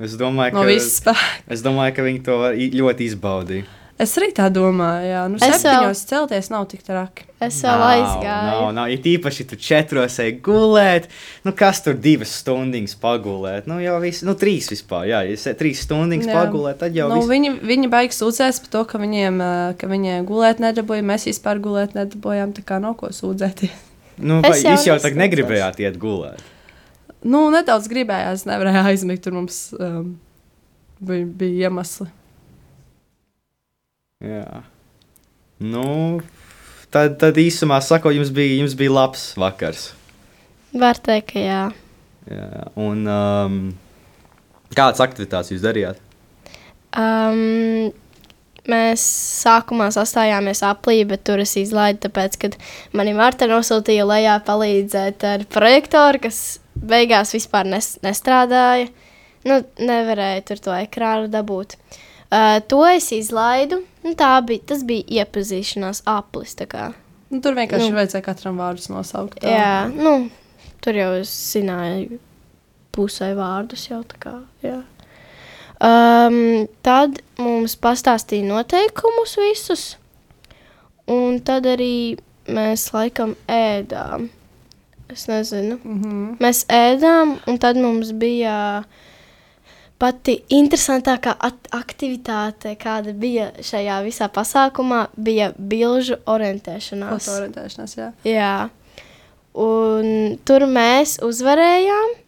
Es 0.00 0.14
domāju, 0.16 0.52
No 0.54 0.62
ka, 0.62 0.78
spēka. 0.78 1.16
es 1.48 1.62
domāju, 1.62 1.94
ka 1.96 2.02
viņi 2.02 2.22
to 2.24 2.38
ļoti 2.78 3.10
izbaudīt. 3.10 3.64
Es 3.96 4.10
arī 4.18 4.32
tā 4.34 4.48
domāju, 4.50 5.04
jā, 5.06 5.20
nu, 5.30 5.36
Es 5.38 5.42
vēl- 5.44 5.60
septiņos 5.62 6.00
celties 6.10 6.48
nav 6.50 6.64
tik 6.66 6.80
traki. 6.82 7.24
es 7.40 7.60
vēl 7.62 7.78
Nav, 7.78 7.90
aizgāju. 7.92 8.46
Nav, 8.50 8.72
nav. 8.74 8.88
It 8.90 9.04
īpaši 9.04 9.46
tu 9.48 9.56
četros 9.56 10.18
ej 10.18 10.40
gulēt. 10.42 11.04
Nu, 11.44 11.52
kas 11.52 11.80
tur 11.84 11.94
divas 11.94 12.32
stundas 12.42 12.96
pagulēt? 12.98 13.68
Nu, 13.70 13.78
jau 13.78 14.00
viss, 14.02 14.22
nu, 14.26 14.34
trīs 14.34 14.66
vispār. 14.72 15.06
Jā, 15.06 15.20
ja 15.30 15.36
se- 15.36 15.54
trīs 15.54 15.84
stundas 15.86 16.26
Jā. 16.26 16.34
pagulēt, 16.34 16.78
tad 16.78 16.92
jau 16.92 17.08
Nu, 17.08 17.20
viss. 17.20 17.28
viņi, 17.28 17.60
viņi 17.62 17.88
baigs 17.88 18.18
sūdzēs 18.18 18.58
par 18.64 18.68
to, 18.72 18.84
ka 18.84 18.98
viņiem, 18.98 19.38
ka 19.78 19.86
viņiem 19.86 20.26
gulēt 20.26 20.58
nedabūja. 20.58 21.04
Mēs 21.04 21.28
vispār 21.30 21.60
gulēt 21.60 21.94
nedabūjām, 21.94 22.52
tā 22.52 22.64
kā 22.64 22.80
nav 22.80 22.96
ko 22.96 23.08
sūdzēties. 23.14 23.70
Nu, 24.18 24.40
vai 24.42 24.58
jau 24.60 24.74
jūs 24.74 24.86
jau 24.86 24.96
tā 24.98 25.14
negribējāt 25.14 25.78
iet 25.86 25.98
gulēt. 25.98 26.38
Nu, 27.22 27.48
nedaudz 27.50 27.86
gribējās, 27.88 28.42
nevarēja 28.44 28.84
aizmigt, 28.90 29.22
tur 29.22 29.32
mums 29.32 29.72
um, 29.78 30.18
bija, 31.00 31.24
bija 31.26 31.68
iemesli. 31.70 32.08
Jā. 34.24 34.62
Nu, 35.64 36.20
tad, 36.92 37.18
tad 37.20 37.38
īsumā 37.40 37.80
sakot, 37.84 38.14
jums 38.16 38.32
bija, 38.34 38.56
jums 38.62 38.76
bija 38.78 38.94
labs 38.94 39.26
vakars. 39.40 39.90
Var 40.74 41.00
teikt, 41.04 41.34
ka 41.34 41.42
jā. 41.42 41.64
Jā. 42.30 42.64
Un 42.80 43.04
um, 43.10 43.58
kādas 44.74 45.02
aktivitātes 45.04 45.52
jūs 45.52 45.62
darījāt? 45.64 46.00
Um, 46.96 47.92
mēs 48.70 49.04
sākumā 49.44 49.90
sastājāmies 49.94 50.64
aplī, 50.66 51.02
bet 51.10 51.26
tur 51.28 51.42
es 51.44 51.54
izlaidu, 51.60 52.06
tāpēc, 52.06 52.38
ka 52.40 52.50
mani 52.96 53.14
Marta 53.18 53.50
nosūtīja 53.50 54.06
lejā 54.08 54.38
palīdzēt 54.46 55.28
ar 55.28 55.46
projektoru, 55.52 56.24
kas 56.26 56.40
beigās 56.74 57.36
vispār 57.36 57.68
nes, 57.68 57.94
nestrādāja. 58.06 58.88
Nu, 59.44 59.60
nevarēja 59.76 60.48
tur 60.48 60.64
to 60.64 60.74
ekrānu 60.78 61.28
dabūt. 61.28 61.76
Uh, 61.76 62.02
to 62.68 62.80
es 62.88 63.10
izlaidu. 63.12 63.82
Nu, 64.04 64.14
tā 64.18 64.30
bija, 64.46 64.62
tas 64.72 64.84
bija 64.86 65.24
iepazīšanās 65.24 66.02
aplis. 66.10 66.56
Nu, 67.30 67.40
tur 67.40 67.54
vienkārši 67.56 67.90
Nu. 67.90 67.96
vajadzēja 67.96 68.24
katram 68.26 68.58
vārdus 68.60 68.88
nosaukt. 68.92 69.40
tā. 69.40 69.50
Jā, 69.50 69.88
nu, 69.90 70.30
tur 70.84 70.94
jau 70.98 71.12
es 71.20 71.30
zināju 71.54 72.18
pusē 72.94 73.32
vārdus 73.34 73.88
jau 73.90 74.02
tā 74.06 74.18
kā. 74.22 74.34
Jā. 74.62 74.82
Um, 75.84 76.68
tad 76.86 77.18
mums 77.38 77.74
pastāstīja 77.76 78.46
noteikumus 78.46 79.34
visus, 79.40 79.96
un 81.10 81.40
tad 81.44 81.66
arī 81.66 82.16
mēs 82.46 82.86
laikam 82.94 83.34
ēdām. 83.50 84.28
Es 85.08 85.26
nezinu. 85.28 85.78
Mm 85.84 86.02
-hmm. 86.02 86.36
Mēs 86.40 86.64
ēdām, 86.66 87.38
un 87.46 87.58
tad 87.58 87.76
mums 87.76 88.12
bija 88.12 88.84
pati 90.02 90.38
interesantākā 90.52 91.34
aktivitāte, 91.74 92.74
kāda 92.80 93.14
bija 93.16 93.50
šajā 93.64 94.00
visā 94.04 94.28
pasākumā, 94.32 95.06
bija 95.16 95.52
bilžu 95.58 96.18
orientēšanās. 96.30 97.28
Fotoorientēšanās, 97.28 97.96
jā. 97.98 98.10
Jā, 98.28 98.54
un 99.54 100.36
tur 100.46 100.66
mēs 100.70 101.18
uzvarējām. 101.24 102.20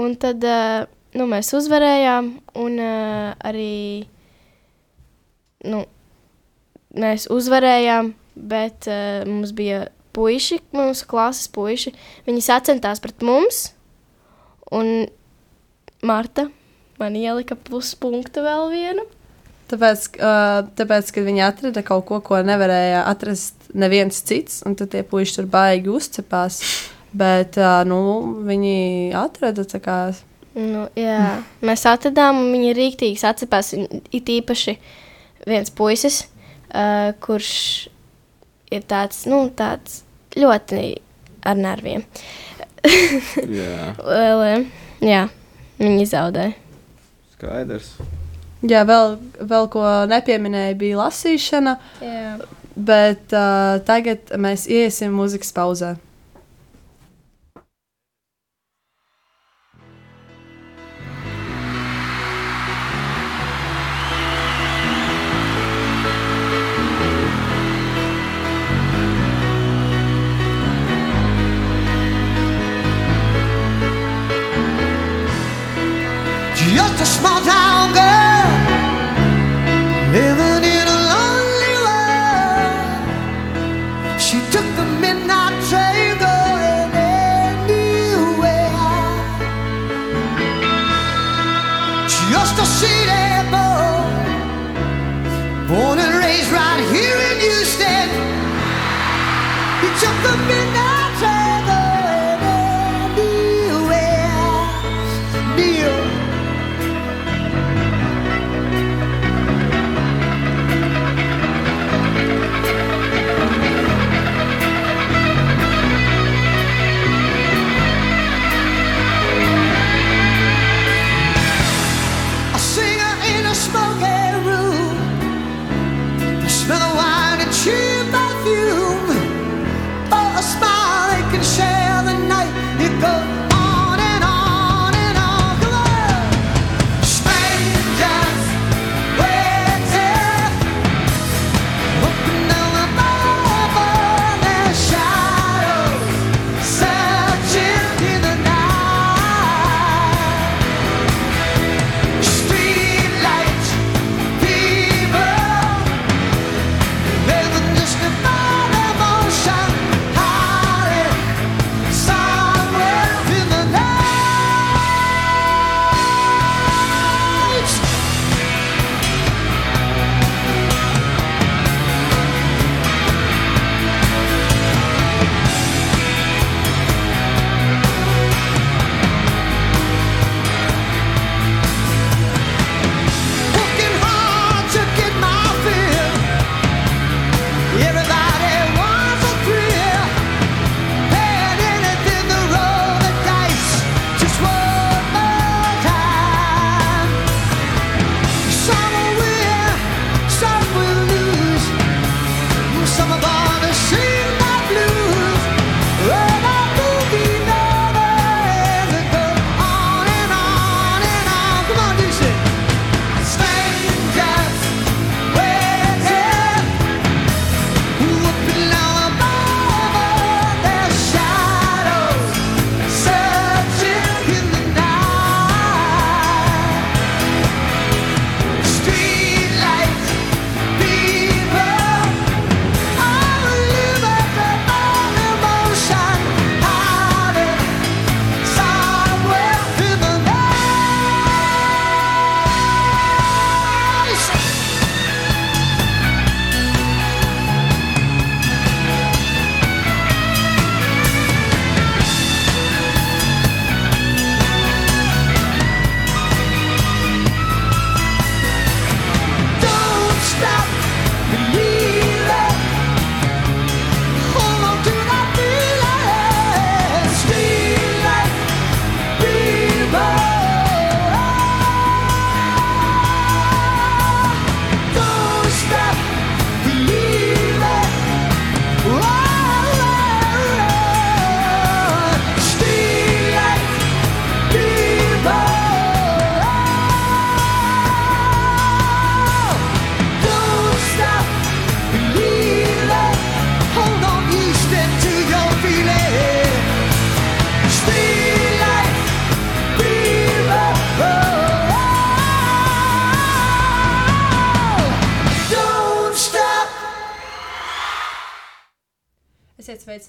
Un 0.00 0.14
tad 0.22 0.44
uh, 0.46 0.86
nu, 1.18 1.26
mēs 1.26 1.50
uzvarējām, 1.58 2.28
un 2.62 2.76
uh, 2.78 3.32
arī 3.42 4.06
nu, 5.66 5.82
mēs 6.94 7.26
uzvarējām, 7.34 8.12
bet 8.50 8.86
uh, 8.86 9.26
mums 9.26 9.50
bija 9.56 9.88
puiši, 10.14 10.60
mūsu 10.74 11.08
klases 11.10 11.50
puiši. 11.54 11.92
Viņi 12.28 12.44
sacentās 12.46 13.02
pret 13.02 13.26
mums, 13.26 13.64
un 14.70 15.10
Marta 16.06 16.48
man 17.00 17.16
ielika 17.16 17.56
pluspunktu 17.56 18.44
vēl 18.44 18.70
vienu. 18.72 19.04
Tāpēc, 19.70 20.06
uh, 20.18 20.62
tāpēc, 20.76 21.12
kad 21.14 21.26
viņi 21.28 21.44
atrada 21.46 21.82
kaut 21.86 22.06
ko, 22.08 22.18
ko 22.24 22.40
nevarēja 22.42 23.04
atrast 23.06 23.70
neviens 23.78 24.18
cits, 24.26 24.64
un 24.66 24.74
tad 24.78 24.90
tie 24.94 25.04
puiši 25.06 25.36
tur 25.38 25.46
baigi 25.50 25.92
uzcepās. 25.92 26.58
Bet 27.14 27.58
uh, 27.58 27.80
nu, 27.86 28.00
viņi 28.46 29.14
atrada 29.18 29.64
tā 29.68 29.80
kā. 29.82 30.00
Nu, 30.58 30.88
jā, 30.98 31.38
mēs 31.62 31.86
atradām, 31.86 32.42
un 32.42 32.52
viņi 32.56 32.74
rīktīgi 32.78 33.22
atcepās. 33.26 33.72
It 34.10 34.30
īpaši 34.30 34.76
viens 35.50 35.70
puisis, 35.70 36.24
uh, 36.74 37.14
kurš 37.22 37.52
ir 38.74 38.86
tāds, 38.90 39.22
nu, 39.30 39.44
tāds 39.54 40.02
ļoti 40.38 40.84
ar 41.46 41.58
nerviem. 41.58 42.06
Jā, 43.46 43.92
Lieliem. 44.10 44.70
Jā, 45.04 45.28
viņi 45.80 46.06
zaudēja. 46.10 46.54
skaidrs. 47.34 47.94
Jā, 48.68 48.82
vēl, 48.84 49.14
vēl 49.48 49.68
ko 49.72 49.84
nepieminēja, 50.10 50.76
bija 50.76 50.98
lasīšana, 51.00 51.72
Jā. 52.04 52.34
bet 52.76 53.32
uh, 53.32 53.78
tagad 53.88 54.34
mēs 54.36 54.66
iesim 54.68 55.14
muzikas 55.16 55.54
pauzē. 55.56 55.94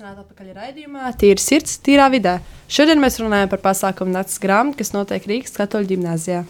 Sveicināti 0.02 0.24
atpakaļ 0.24 0.54
raidījumā. 0.58 1.10
Tīra 1.20 1.42
sirds, 1.42 1.76
tīrā 1.86 2.08
vidē. 2.10 2.40
Šodien 2.72 2.98
mēs 3.02 3.20
runājam 3.22 3.50
par 3.52 3.62
pasākumu 3.62 4.14
Nakts 4.16 4.40
grāmatu, 4.42 4.80
kas 4.80 4.94
notiek 4.96 5.28
Rīgas 5.30 5.54
katoļu 5.54 5.92
ģimnāzijā. 5.92 6.42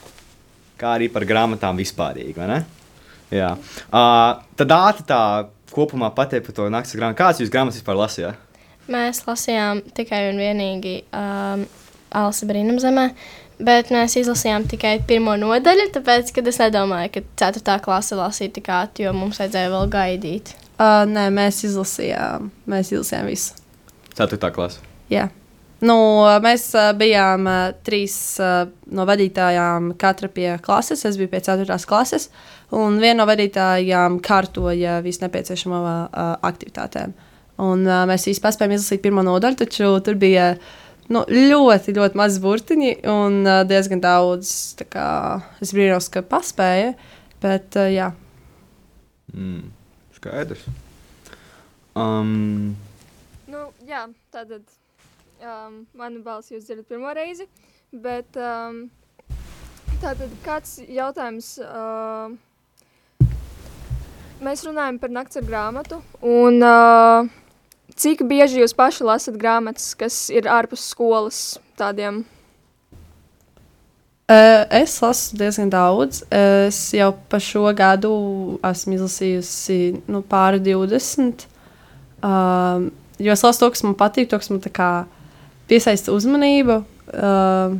Kā 0.79 0.93
arī 0.95 1.09
par 1.11 1.25
grāmatām 1.27 1.79
vispārīgi, 1.81 2.35
vai 2.37 2.47
ne? 2.47 2.59
Jā. 3.31 3.51
Uh, 3.91 4.39
tad 4.55 4.71
ātri 4.75 5.05
tā 5.09 5.19
kopumā 5.71 6.13
pateikt 6.15 6.47
par 6.47 6.55
to 6.55 6.69
naktas 6.71 6.95
grāmatu. 6.95 7.19
Kādas 7.19 7.43
jūs 7.43 7.51
grāmatas 7.51 7.81
vispār 7.81 7.99
lasījāt? 7.99 8.63
Mēs 8.91 9.21
lasījām 9.27 9.83
tikai 9.99 10.23
un 10.31 10.39
vienīgi 10.41 10.95
um, 11.11 11.67
Alisa 12.21 12.47
Brīnumzemē, 12.47 13.05
bet 13.67 13.91
mēs 13.91 14.15
izlasījām 14.19 14.65
tikai 14.71 14.97
pirmo 15.07 15.35
nodaļu, 15.39 15.91
tāpēc, 15.99 16.31
kad 16.39 16.47
es 16.47 16.63
nedomāju, 16.63 17.17
ka 17.17 17.51
4. 17.51 17.77
klase 17.83 18.19
lasīja 18.19 18.55
tik 18.57 18.71
ātri, 18.79 19.09
jo 19.09 19.15
mums 19.15 19.43
vajadzēja 19.43 19.75
vēl 19.75 19.91
gaidīt. 19.91 20.55
Uh, 20.81 21.03
nē, 21.05 21.27
mēs 21.29 21.59
izlasījām, 21.67 22.47
mēs 22.71 22.89
izlasījām 22.89 23.27
visu. 23.29 23.59
Ceturtā 24.17 24.49
klase. 24.55 24.81
Jā. 25.13 25.27
Nu, 25.81 25.97
mēs 26.41 26.67
uh, 26.77 26.91
bijām 26.97 27.45
uh, 27.49 27.73
trīs 27.85 28.15
uh, 28.41 28.69
no 28.93 29.05
vadītājām, 29.09 29.91
katra 30.01 30.29
pie 30.29 30.47
klases. 30.61 31.03
Es 31.05 31.17
biju 31.17 31.29
pie 31.29 31.41
4. 31.45 31.77
klases, 31.89 32.29
un 32.73 32.97
viena 33.01 33.23
no 33.23 33.27
vadītājām 33.29 34.19
kārtoja 34.25 34.99
visu 35.05 35.23
nepieciešamo 35.25 35.81
uh, 35.81 36.21
aktivitātēm. 36.49 37.13
Un, 37.61 37.83
uh, 37.85 38.03
mēs 38.09 38.25
īstenībā 38.29 38.53
spējām 38.53 38.73
izlasīt 38.77 39.03
pirmo 39.03 39.25
nodaļu, 39.25 39.59
taču 39.61 39.91
tur 40.05 40.17
bija 40.21 40.55
nu, 41.13 41.25
ļoti, 41.29 41.93
ļoti 41.97 42.21
maz 42.21 42.39
burtiņi 42.41 42.95
un 43.09 43.41
uh, 43.45 43.61
diezgan 43.69 44.01
daudz. 44.01 44.55
Kā, 44.89 45.05
es 45.61 45.73
brīnos, 45.77 46.09
ka 46.13 46.25
paspēja, 46.25 46.95
bet 47.41 47.77
uh, 47.77 47.89
jā. 47.89 48.09
Mm, 49.33 49.69
skaidrs. 50.21 50.63
Um, 51.97 52.77
Nu, 53.51 53.65
jā, 53.83 54.05
tātad 54.31 54.63
um, 55.43 55.81
manu 55.97 56.21
balsi 56.23 56.53
jūs 56.53 56.63
dzirdat 56.63 56.87
pirmo 56.87 57.11
reizi, 57.11 57.49
bet 57.91 58.37
um, 58.39 58.85
tātad 59.99 60.31
kāds 60.45 60.77
jautājums? 60.87 61.57
Uh, 61.59 62.37
mēs 64.45 64.63
runājam 64.63 65.01
par 65.01 65.11
nakts 65.11 65.41
ar 65.41 65.45
grāmatu, 65.49 65.99
un 66.23 66.63
uh, 66.63 67.27
cik 67.91 68.23
bieži 68.29 68.61
jūs 68.61 68.77
paši 68.77 69.09
lasat 69.09 69.41
grāmatas, 69.41 69.91
kas 69.99 70.23
ir 70.31 70.47
ārpus 70.47 70.85
skolas 70.93 71.41
tādiem? 71.81 72.23
Uh, 74.31 74.63
es 74.69 74.93
lasu 75.03 75.35
diezgan 75.35 75.67
daudz. 75.67 76.21
Es 76.31 76.77
jau 76.95 77.09
par 77.27 77.41
šo 77.43 77.65
gadu 77.75 78.11
esmu 78.63 78.95
izlasījusi 78.95 79.79
nu, 80.07 80.21
pāri 80.23 80.61
20. 80.63 81.43
Um, 82.23 82.85
jo 83.19 83.33
es 83.33 83.43
lasu 83.43 83.65
to, 83.65 83.71
kas 83.73 83.83
man 83.83 83.97
patīk, 83.99 84.29
to, 84.31 84.39
kas 84.39 84.47
man 84.53 84.63
piesaista 85.67 86.15
uzmanību. 86.15 86.79
Uh, 87.11 87.75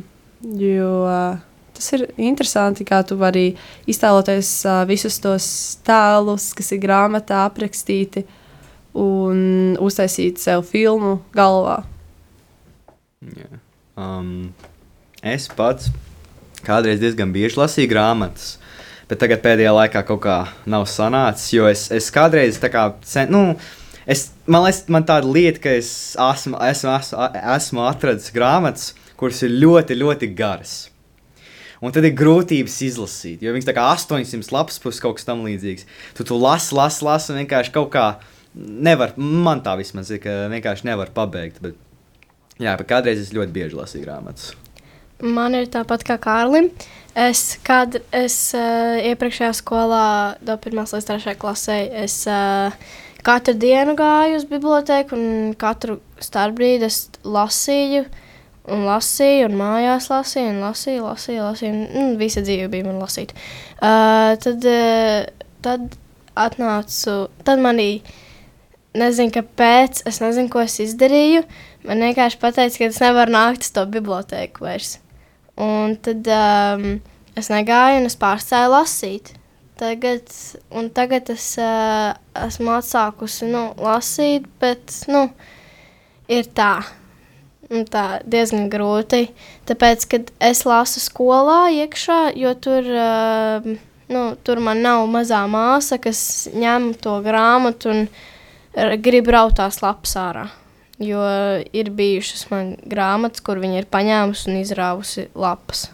jo 0.60 0.90
uh, 1.06 1.40
tas 1.72 1.88
ir 1.96 2.04
interesanti, 2.20 2.84
kā 2.84 3.00
tu 3.00 3.16
vari 3.16 3.54
iztēloties 3.88 4.52
uh, 4.66 4.82
visus 4.90 5.16
tos 5.24 5.48
tēlus, 5.88 6.50
kas 6.58 6.68
ir 6.76 6.84
grāmatā 6.84 7.46
aprakstīti, 7.46 8.26
un 8.92 9.72
uztaisīt 9.80 10.42
sev 10.42 10.68
filmu 10.68 11.22
galvā. 11.32 11.80
jā. 13.24 13.52
um, 13.96 14.50
es 15.22 15.48
pats 15.56 15.88
kādreiz 16.66 17.00
diezgan 17.02 17.32
bieži 17.34 17.60
lasīju 17.60 17.90
grāmatas. 17.90 18.56
Bet 19.10 19.20
tagad 19.20 19.42
pēdējā 19.44 19.72
laikā 19.76 20.04
kaut 20.08 20.22
kā 20.24 20.36
nav 20.70 20.86
sanācis, 20.88 21.50
jo 21.52 21.66
es, 21.68 21.88
es 21.92 22.06
kādreiz 22.14 22.56
tā 22.62 22.70
kā, 22.72 22.86
sen, 23.04 23.28
nu, 23.34 23.56
es, 24.08 24.30
man 24.46 24.64
liekas, 24.64 24.86
man 24.94 25.04
tāda 25.08 25.28
lieta, 25.28 25.60
ka 25.66 25.74
es 25.76 25.90
esmu, 26.16 26.56
esmu, 26.70 26.94
esmu, 26.96 27.26
esmu 27.56 27.84
atradis 27.90 28.32
grāmatas, 28.32 28.92
kuras 29.20 29.42
ir 29.44 29.52
ļoti, 29.58 29.98
ļoti 30.00 30.30
garas. 30.38 30.76
Un 31.82 31.90
tad 31.90 32.06
ir 32.06 32.14
grūtības 32.14 32.76
izlasīt, 32.86 33.42
jo 33.42 33.52
viņas 33.52 33.66
tā 33.66 33.74
kā 33.74 33.88
800 33.90 34.54
lapas 34.54 34.78
puses 34.80 35.02
kaut 35.02 35.18
kas 35.18 35.26
tam 35.26 35.42
līdzīgs. 35.42 35.88
Tu, 36.14 36.26
tu 36.28 36.38
lasi, 36.38 36.70
lasi, 36.78 37.02
lasi, 37.02 37.32
un 37.34 37.42
vienkārši 37.42 37.74
kaut 37.74 37.90
kā 37.92 38.06
nevar, 38.54 39.16
man 39.18 39.64
tā 39.66 39.74
vismaz 39.80 40.12
ir, 40.14 40.22
ka 40.22 40.44
vienkārši 40.52 40.86
nevar 40.86 41.10
pabeigt. 41.14 41.58
Bet, 41.64 41.74
jā, 42.62 42.76
bet 42.78 42.86
kādreiz 42.86 43.20
es 43.20 43.34
ļoti 43.34 43.56
bieži 43.56 43.80
lasīju 43.80 44.06
grāmatas. 44.06 44.52
Man 45.22 45.54
ir 45.54 45.68
tāpat 45.70 46.02
kā 46.06 46.18
Kārlim. 46.18 46.72
Es, 47.14 47.58
kad 47.62 47.98
es 48.16 48.34
uh, 48.56 48.96
iepriekšējā 49.04 49.52
skolā, 49.54 50.06
no 50.48 50.56
1 50.56 50.78
līdz 50.80 51.08
3 51.10 51.34
klasē, 51.38 51.76
es 52.02 52.22
uh, 52.26 52.72
katru 53.22 53.54
dienu 53.54 53.94
gāju 53.98 54.38
uz 54.40 54.46
biblioteku 54.48 55.18
un 55.18 55.52
katru 55.60 56.00
starpbrīdi 56.24 56.88
es 56.88 57.04
lasīju. 57.22 58.06
Un 58.72 58.84
lasīju, 58.86 59.48
un 59.50 59.58
mājās 59.58 60.06
lasīju, 60.10 60.54
un 60.54 60.60
lasīju, 60.62 61.04
lasīju, 61.04 61.44
lasīju. 61.44 61.84
Un 61.98 62.16
visa 62.18 62.42
dzīve 62.46 62.70
bija 62.72 62.86
man 62.86 63.00
lasīt. 63.02 63.34
Uh, 63.82 64.32
tad, 64.42 64.66
uh, 64.70 65.50
tad 65.66 65.98
atnācu, 66.38 67.16
tad 67.44 67.62
manī, 67.62 67.90
nezinu, 68.96 69.34
kāpēc, 69.34 70.04
es 70.08 70.22
nezinu, 70.22 70.50
ko 70.50 70.62
es 70.64 70.78
izdarīju. 70.86 71.44
Man 71.86 72.06
vienkārši 72.06 72.38
pateica, 72.42 72.78
ka 72.78 72.90
es 72.90 73.02
nevaru 73.02 73.34
nākt 73.34 73.66
uz 73.66 73.74
to 73.74 73.86
biblioteku 73.90 74.70
vairs. 74.70 75.01
Un 75.60 75.96
tad 76.00 76.26
um, 76.32 76.86
es 77.36 77.50
negāju, 77.52 78.00
un 78.00 78.08
es 78.08 78.16
pārstāju 78.20 78.72
lasīt. 78.72 79.34
Tagad, 79.82 80.30
tagad 80.94 81.30
es 81.32 81.46
uh, 81.60 82.12
esmu 82.46 82.76
atsākusi 82.76 83.48
nu, 83.50 83.62
lasīt, 83.82 84.46
bet 84.62 84.94
nu, 85.10 85.26
ir 86.30 86.48
tā. 86.56 86.76
Un 87.72 87.86
tā 87.88 88.20
diezgan 88.28 88.68
grūti. 88.72 89.26
Tāpēc, 89.68 90.04
kad 90.12 90.32
es 90.44 90.64
lasu 90.68 91.00
skolā 91.00 91.70
iekšā, 91.72 92.20
jo 92.36 92.52
tur, 92.60 92.84
uh, 92.84 93.68
nu, 94.12 94.24
tur 94.44 94.60
man 94.60 94.84
nav 94.84 95.06
mazā 95.10 95.40
māsa, 95.50 96.00
kas 96.00 96.50
ņem 96.52 96.92
to 97.00 97.16
grāmatu 97.24 97.92
un 97.92 98.02
r- 98.76 98.98
grib 99.00 99.32
raut 99.32 99.56
tās 99.56 99.80
lapas 99.84 100.16
ārā. 100.20 100.48
Jo 101.02 101.22
ir 101.74 101.90
bijušas 101.90 102.46
man 102.52 102.76
grāmatas, 102.86 103.42
kur 103.42 103.58
viņi 103.62 103.82
ir 103.82 103.90
paņēmusi 103.90 104.50
un 104.50 104.60
izrāvusi 104.60 105.26
lapas. 105.34 105.88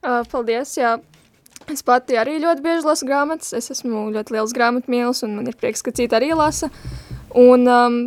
Uh, 0.00 0.22
paldies! 0.30 0.76
Jā. 0.78 0.98
Es 1.70 1.84
pati 1.86 2.16
arī 2.18 2.38
ļoti 2.42 2.64
bieži 2.64 2.86
lasu 2.86 3.06
grāmatas. 3.06 3.52
Es 3.56 3.70
esmu 3.74 4.08
ļoti 4.14 4.34
liels 4.34 4.54
grāmatu 4.56 4.90
mīlis, 4.90 5.22
un 5.26 5.36
man 5.38 5.50
ir 5.50 5.58
prieks, 5.58 5.84
ka 5.86 5.92
citi 5.94 6.16
arī 6.16 6.32
lasa. 6.34 6.70
Un 7.38 7.66
um, 7.70 7.98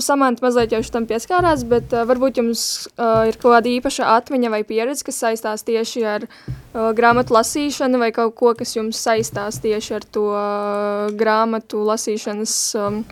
Samants 0.00 0.40
mazliet 0.40 0.72
jau 0.72 0.80
tam 0.94 1.08
pieskārās, 1.10 1.64
bet 1.68 1.92
uh, 1.92 2.04
varbūt 2.08 2.38
jums 2.38 2.62
uh, 2.94 3.26
ir 3.28 3.36
kaut 3.40 3.56
kāda 3.56 3.68
īpaša 3.72 4.12
atmiņa 4.14 4.52
vai 4.52 4.62
pieredze, 4.68 5.02
kas 5.08 5.18
saistās 5.24 5.66
tieši 5.66 6.04
ar 6.06 6.28
uh, 6.28 6.92
grāmatu 6.96 7.34
lasīšanu, 7.34 7.98
vai 8.00 8.12
kaut 8.14 8.36
ko, 8.38 8.54
kas 8.56 8.76
jums 8.76 9.00
saistās 9.02 9.58
tieši 9.64 9.98
ar 9.98 10.06
to 10.06 10.28
uh, 10.30 11.10
grāmatu 11.18 11.82
lasīšanas 11.88 12.54
um, 12.78 13.02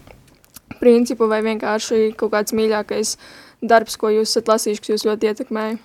principu, 0.80 1.28
vai 1.30 1.42
vienkārši 1.46 2.10
kaut 2.18 2.32
kāds 2.34 2.56
mīļākais 2.56 3.14
darbs, 3.60 3.98
ko 4.00 4.12
jūs 4.12 4.32
esat 4.32 4.50
lasījuši, 4.50 4.82
kas 4.84 4.92
jūs 4.94 5.06
ļoti 5.08 5.30
ietekmēja. 5.30 5.78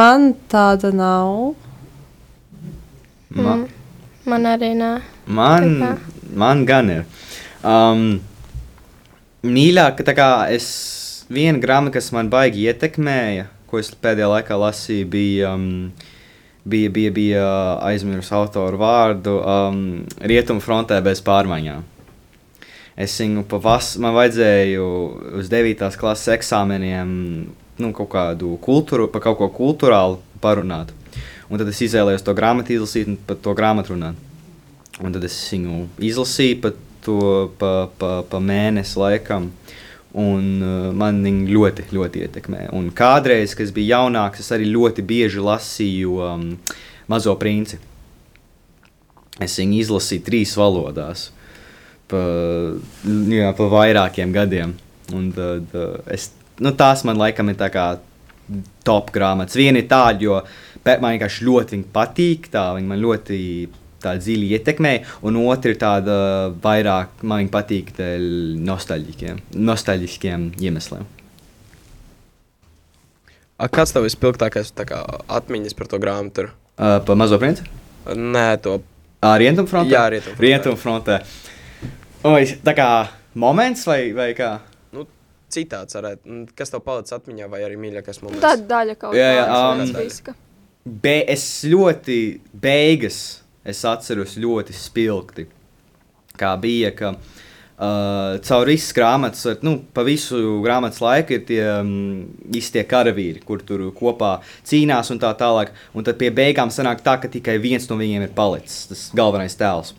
Man 0.00 0.32
tāda 0.50 0.90
nav. 0.94 1.52
Ma, 3.30 3.54
Mm. 3.60 3.68
Man 4.26 4.46
arī 4.46 4.74
nē. 4.74 5.00
man, 5.26 5.98
man 6.34 6.64
gan 6.66 6.90
ir. 6.90 7.04
Um, 7.64 8.20
mīļāk, 9.46 10.02
tā 10.04 10.14
kā 10.18 10.28
es 10.52 10.66
viena 11.30 11.62
grāmata, 11.62 11.94
kas 11.96 12.10
man 12.12 12.28
baigi 12.28 12.66
ietekmēja, 12.68 13.46
ko 13.70 13.78
es 13.78 13.90
pēdējā 13.94 14.28
laikā 14.34 14.58
lasīju, 14.60 15.08
bija 15.14 15.54
um, 15.54 15.92
bija, 16.64 16.90
bija, 16.90 17.10
bija 17.10 17.46
aizmirsu 17.86 18.34
autoru 18.34 18.80
vārdu 18.80 19.38
um, 19.40 19.80
Rietumu 20.20 20.60
frontē 20.60 21.00
bez 21.04 21.22
pārmaiņām. 21.24 21.86
Es 22.98 23.14
viņu 23.20 23.44
pavasarī, 23.48 24.02
man 24.04 24.16
vajadzēja 24.16 24.86
uz 25.40 25.50
9. 25.52 25.86
klases 26.00 26.34
eksāmeniem 26.34 27.12
nu, 27.80 27.92
kaut 27.96 28.10
kādu 28.12 28.56
kultūru, 28.62 29.08
par 29.12 29.24
kaut 29.24 29.38
ko 29.40 29.48
kultūrālu 29.54 30.18
parunāt. 30.42 30.92
Un 31.50 31.58
tad 31.58 31.70
es 31.70 31.80
izvēlējos 31.82 32.24
to 32.26 32.34
grāmatu 32.38 32.76
izlasīt 32.76 33.08
un 33.10 33.16
par 33.26 33.38
to 33.42 33.54
grāmatu 33.58 33.94
runāt. 33.94 34.18
Un 35.00 35.14
tad 35.14 35.24
es 35.26 35.36
viņu 35.50 35.86
izlasīju 36.10 36.60
pa, 36.62 36.74
to, 37.04 37.20
pa, 37.58 37.72
pa, 37.98 38.12
pa 38.28 38.42
mēnesi 38.44 39.00
laikam. 39.00 39.50
Un 40.20 40.46
uh, 40.58 40.88
man 40.96 41.20
viņa 41.22 41.46
ļoti, 41.54 41.86
ļoti 41.94 42.24
ietekmē. 42.26 42.64
Un 42.74 42.88
kādreiz, 42.94 43.54
kad 43.54 43.68
es 43.68 43.74
biju 43.74 43.92
jaunāks, 43.94 44.42
es 44.42 44.50
arī 44.54 44.66
ļoti 44.66 45.04
bieži 45.06 45.42
lasīju 45.42 46.16
um, 46.26 46.48
Mazo 47.10 47.34
princi. 47.38 47.78
Es 49.42 49.54
viņu 49.58 49.78
izlasīju 49.80 50.26
trīs 50.26 50.56
valodās, 50.58 51.30
pa, 52.10 52.22
jā, 53.30 53.50
pa 53.56 53.68
vairākiem 53.74 54.34
gadiem. 54.34 54.76
Un, 55.16 55.30
tad, 55.34 55.72
uh, 55.74 55.98
es, 56.12 56.30
nu, 56.62 56.74
tās 56.76 57.04
man 57.08 57.18
laikam 57.20 57.50
ir 57.50 57.58
tā 57.60 57.70
kā 57.72 57.86
top 58.86 59.12
grāmatas. 59.14 59.58
Viena 59.58 59.82
ir 59.82 59.88
tāda, 59.90 60.22
jo 60.24 60.40
man 60.86 61.14
vienkārši 61.14 61.46
ļoti 61.46 61.76
viņa 61.76 61.92
patīk, 61.94 62.50
tā 62.52 62.70
viņa 62.76 62.90
man 62.90 63.02
ļoti 63.02 63.38
dziļi 64.00 64.50
ietekmē, 64.56 64.92
un 65.28 65.36
otra 65.42 65.74
ir 65.74 65.80
tāda 65.80 66.14
vairāk, 66.62 67.20
man 67.22 67.42
viņa 67.42 67.52
patīk 67.52 67.92
nostalģiskiem, 69.60 70.46
iemesliem. 70.60 71.04
A, 73.60 73.68
kāds 73.68 73.92
tev 73.92 74.06
vispilgtākais 74.06 74.72
tā 74.72 74.86
kā, 74.88 75.02
atmiņas 75.28 75.76
par 75.76 75.90
to 75.92 76.00
grāmatu? 76.00 76.46
ir? 76.46 76.54
Uh, 76.80 76.96
pa 77.04 77.12
mazo 77.18 77.36
princi? 77.36 77.66
Nē, 78.08 78.54
to 78.64 78.78
Rietumfrontē? 79.20 79.92
Jā, 79.92 80.06
Rietumfrontē. 80.14 80.46
Rietumfrontē. 80.46 81.18
Oi, 82.20 82.44
tā 82.60 82.74
kā 82.76 82.86
moments 83.40 83.86
vai, 83.88 84.10
vai 84.12 84.32
kā? 84.36 84.50
nu, 84.92 85.06
citāts 85.48 85.96
varētu. 85.96 86.34
Kas 86.56 86.68
tev 86.68 86.82
palicis 86.84 87.14
atmiņā, 87.16 87.46
vai 87.48 87.62
arī 87.64 87.78
mīļākais 87.80 88.20
moments? 88.20 88.42
Tāda 88.44 88.66
daļa 88.68 88.96
kaut 89.00 89.16
Jā, 89.16 89.30
jā, 89.38 89.46
kāda 89.48 89.86
um. 89.86 90.34
Be, 91.00 91.14
es 91.32 91.44
ļoti 91.64 92.18
beigas, 92.52 93.20
es 93.64 93.80
atceros 93.88 94.34
ļoti 94.40 94.76
spilgti. 94.76 95.46
Kā 96.40 96.50
bija, 96.60 96.90
ka 96.96 97.14
uh, 97.16 98.36
caur 98.44 98.68
visas 98.68 98.92
grāmatas, 98.96 99.62
nu, 99.64 99.78
pa 99.96 100.04
visu 100.04 100.58
grāmatas 100.64 101.00
laiku 101.00 101.38
ir 101.38 101.48
tie 101.48 101.62
um, 101.78 101.94
visi 102.52 102.74
tie 102.76 102.84
karavīri, 102.88 103.40
kur 103.48 103.64
tur 103.64 103.86
kopā 103.96 104.34
cīnās 104.68 105.08
un 105.16 105.24
tā 105.24 105.32
tālāk. 105.40 105.72
Un 105.96 106.04
tad 106.04 106.20
pie 106.20 106.28
beigām 106.36 106.68
sanāk 106.68 107.00
tā, 107.06 107.16
ka 107.24 107.32
tikai 107.32 107.56
viens 107.64 107.88
no 107.88 107.96
viņiem 108.00 108.28
ir 108.28 108.36
palicis, 108.36 108.84
tas 108.92 109.08
galvenais 109.16 109.56
tēls. 109.56 109.96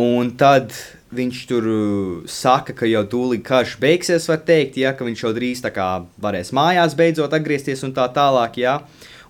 Un 0.00 0.30
tad 0.40 0.72
viņš 1.12 1.40
tur 1.50 1.66
uh, 1.68 2.28
saka, 2.30 2.72
ka 2.72 2.88
jau 2.88 3.02
tūlīt 3.04 3.42
karš 3.44 3.76
beigsies, 3.82 4.28
var 4.30 4.40
teikt, 4.46 4.78
ja, 4.80 4.94
ka 4.96 5.04
viņš 5.04 5.24
jau 5.26 5.32
drīz 5.36 5.60
tā 5.64 5.72
kā 5.74 5.88
varēs 6.22 6.52
mājās 6.56 6.96
beidzot 6.96 7.34
atgriezties 7.36 7.84
un 7.84 7.92
tā 7.92 8.06
tālāk. 8.14 8.56
Ja. 8.62 8.78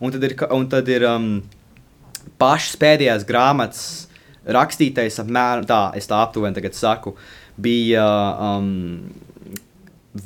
Un 0.02 0.14
tad 0.14 0.22
ir, 0.28 0.36
un 0.54 0.68
tad 0.70 0.88
ir 0.90 1.06
um, 1.08 1.28
pašas 2.38 2.78
pēdējās 2.78 3.26
grāmatas 3.26 3.82
rakstītais 4.42 5.18
apmēram 5.22 5.66
tā, 5.66 5.82
es 5.98 6.08
tā 6.10 6.22
aptuveni 6.22 6.56
tagad 6.56 6.78
saku, 6.78 7.16
bija, 7.62 8.06
um, 8.42 9.10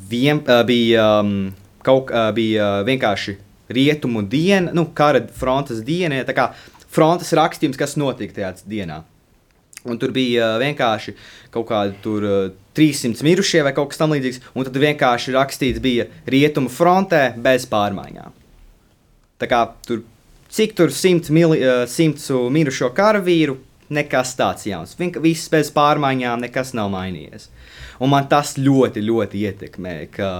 vien, 0.08 0.40
uh, 0.44 0.62
bija, 0.68 1.08
um, 1.24 1.50
kaut, 1.84 2.12
uh, 2.12 2.30
bija 2.36 2.82
vienkārši 2.86 3.38
rietumu 3.72 4.22
diena, 4.28 4.72
nu, 4.76 4.86
kara 4.96 5.24
frontes 5.36 5.80
diena, 5.84 6.22
tā 6.28 6.36
kā 6.36 6.50
frontes 6.92 7.32
rakstījums, 7.36 7.80
kas 7.80 7.96
notika 8.00 8.36
tajā 8.36 8.54
dienā. 8.68 9.02
Un 9.86 10.00
tur 10.02 10.12
bija 10.14 10.54
vienkārši 10.62 11.14
kaut 11.54 11.68
kādi 11.70 11.96
tur, 12.04 12.26
uh, 12.26 12.48
300 12.76 13.24
mirušie 13.24 13.62
vai 13.64 13.72
kaut 13.76 13.92
kas 13.92 14.02
tamlīdzīgs. 14.02 14.42
Un 14.54 14.66
tad 14.68 14.76
vienkārši 14.82 15.36
rakstīts 15.36 15.82
bija 15.84 16.08
rietumu 16.28 16.72
frontē 16.72 17.30
bez 17.40 17.68
pārmaiņām. 17.70 18.34
Tā 19.40 19.48
kā 19.50 19.62
tur 19.86 20.02
cik 20.52 20.76
tur 20.76 20.92
simt, 20.94 21.30
mili, 21.34 21.60
uh, 21.64 21.84
simts 21.90 22.28
mirušo 22.30 22.90
karavīru, 22.96 23.58
nekas 23.92 24.34
tāds 24.38 24.66
jauns. 24.68 24.96
Viss 24.98 25.50
bez 25.52 25.70
pārmaiņām, 25.74 26.42
nekas 26.46 26.74
nav 26.76 26.90
mainījies. 26.94 27.50
Un 28.02 28.12
man 28.12 28.28
tas 28.28 28.56
ļoti, 28.60 29.02
ļoti 29.04 29.42
ietekmē, 29.48 29.94
ka, 30.12 30.30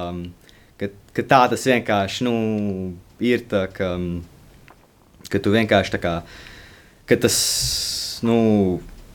ka, 0.81 0.91
ka 1.17 1.25
tā 1.25 1.43
tas 1.53 1.65
vienkārši 1.69 2.27
nu, 2.27 2.35
ir. 3.23 3.47
Tā, 3.49 3.67
ka, 3.73 3.95
ka 5.31 5.41
tu 5.43 5.55
vienkārši 5.55 5.95
tā 5.97 6.03
kā, 6.03 6.15
ka 7.09 7.19
tas, 7.23 7.39
nu, 8.27 8.37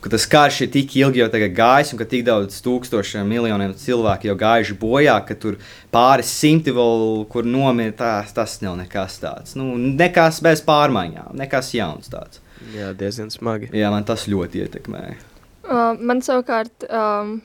ka 0.01 0.11
tas 0.11 0.25
karš 0.29 0.61
ir 0.65 0.71
tik 0.73 0.95
ilgi 0.97 1.21
jau 1.21 1.29
gājis, 1.29 1.93
un 1.93 1.99
ka 2.01 2.07
tik 2.09 2.25
daudz 2.25 2.57
tūkstošiem, 2.65 3.27
miljoniem 3.29 3.73
cilvēku 3.77 4.31
jau 4.31 4.37
gājuši 4.39 4.77
bojā, 4.81 5.17
ka 5.27 5.35
tur 5.35 5.57
pāris 5.93 6.31
simti 6.33 6.73
vēl, 6.73 7.25
kur 7.31 7.45
nomira, 7.45 7.93
tas, 7.93 8.33
tas 8.33 8.57
nav 8.61 8.77
nekas 8.81 9.19
tāds. 9.21 9.55
Nu, 9.55 9.75
nekas 9.77 10.41
bez 10.41 10.63
pārmaiņām, 10.65 11.35
nekas 11.37 11.73
jauns 11.77 12.09
tāds. 12.11 12.41
Jā, 12.75 12.91
diezgan 12.97 13.31
smagi. 13.33 13.71
Jā, 13.73 13.89
man 13.93 14.05
tas 14.05 14.27
ļoti 14.29 14.65
ietekmē. 14.65 15.05
Uh, 15.61 15.93
man 15.97 16.21
savukārt 16.25 16.85
um, 16.89 17.39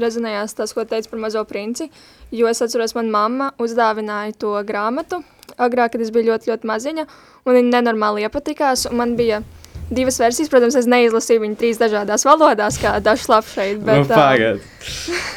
rezonējās 0.00 0.56
tas, 0.56 0.72
ko 0.76 0.84
teica 0.88 1.10
par 1.10 1.24
mazo 1.24 1.44
princi, 1.48 1.88
jo 2.32 2.48
es 2.48 2.60
atceros, 2.64 2.94
man 2.96 3.12
mamma 3.12 3.52
uzdāvināja 3.60 4.36
to 4.44 4.56
grāmatu 4.68 5.22
agrāk, 5.60 5.94
kad 5.94 6.02
es 6.02 6.12
biju 6.14 6.32
ļoti, 6.32 6.50
ļoti 6.52 6.68
maziņa, 6.68 7.04
un 7.44 7.58
viņa 7.58 7.70
nenormāli 7.76 8.24
iepatikās, 8.26 8.88
un 8.90 8.98
man 9.00 9.14
bija 9.18 9.42
divas 9.90 10.18
versijas, 10.20 10.50
protams, 10.52 10.76
es 10.78 10.88
neizlasīju 10.90 11.44
viņu 11.44 11.60
trīs 11.60 11.80
dažādās 11.80 12.26
valodās, 12.26 12.78
kā 12.80 12.96
dažs 13.04 13.28
labs 13.30 13.54
šeit, 13.56 13.80
bet... 13.84 14.04
nu, 14.04 14.10
pagad. 14.12 14.68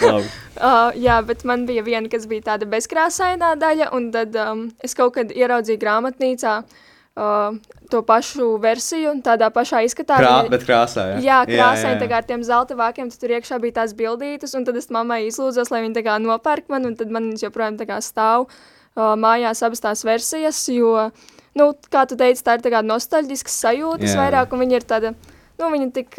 Labi. 0.04 0.28
Uh, 0.58 0.90
jā, 0.98 1.20
bet 1.22 1.44
man 1.46 1.68
bija 1.68 1.84
viena, 1.86 2.10
kas 2.10 2.24
bija 2.26 2.42
tāda 2.48 2.66
bezkrāsainā 2.66 3.52
daļa, 3.62 3.92
un 3.94 4.08
tad 4.10 4.34
um, 4.42 4.64
es 4.82 4.98
kaut 4.98 5.14
kad 5.14 5.30
ieraudzīju 5.30 5.78
grāmatnīcā 5.84 6.54
uh, 6.64 7.60
to 7.92 8.02
pašu 8.08 8.56
versiju, 8.64 9.12
un 9.14 9.22
tādā 9.22 9.52
pašā 9.54 9.84
izskatā. 9.86 10.18
Krā, 10.18 10.32
viņa- 10.48 10.54
bet 10.56 10.66
krāsā, 10.66 11.06
jā. 11.12 11.20
Jā, 11.28 11.38
krāsaini 11.52 12.02
tā 12.02 12.10
kā 12.10 12.24
ar 12.24 12.26
tiem 12.26 12.42
zelta 12.48 12.78
vākiem, 12.80 13.12
tur 13.14 13.36
iekšā 13.38 13.62
bija 13.62 13.84
tās 13.84 13.94
bildītas, 13.98 14.58
un 14.58 14.66
tad 14.66 14.82
es 14.82 14.90
mammai 14.90 15.28
izlūdzos, 15.28 15.70
lai 15.70 15.84
viņa 15.86 16.00
tā 16.00 16.06
kā 16.10 16.18
nopērk 16.26 16.74
man, 16.74 16.90
un 16.90 16.98
tad 16.98 17.14
man 17.14 17.30
viņas 17.30 17.46
joprojām 17.46 17.78
tā 17.78 17.86
kā 17.90 18.02
stāv 18.02 18.48
uh, 18.50 19.14
mājās 19.14 19.62
abas 19.62 19.86
tās 19.86 20.02
versijas, 20.10 20.64
jo, 20.74 21.12
nu, 21.58 21.72
kā 21.94 22.06
tu 22.10 22.18
teici, 22.20 22.44
tā 22.46 22.58
ir 22.58 22.64
tā 22.66 22.72
kā 22.74 22.84
nostalģiskas 22.86 23.58
sajūtas 23.66 24.14
Jā. 24.14 24.22
vairāk, 24.22 24.54
un 24.54 24.64
viņa 24.64 24.80
ir 24.80 24.88
tāda, 24.88 25.14
nu, 25.60 25.72
viņa 25.74 25.90
tik, 25.96 26.18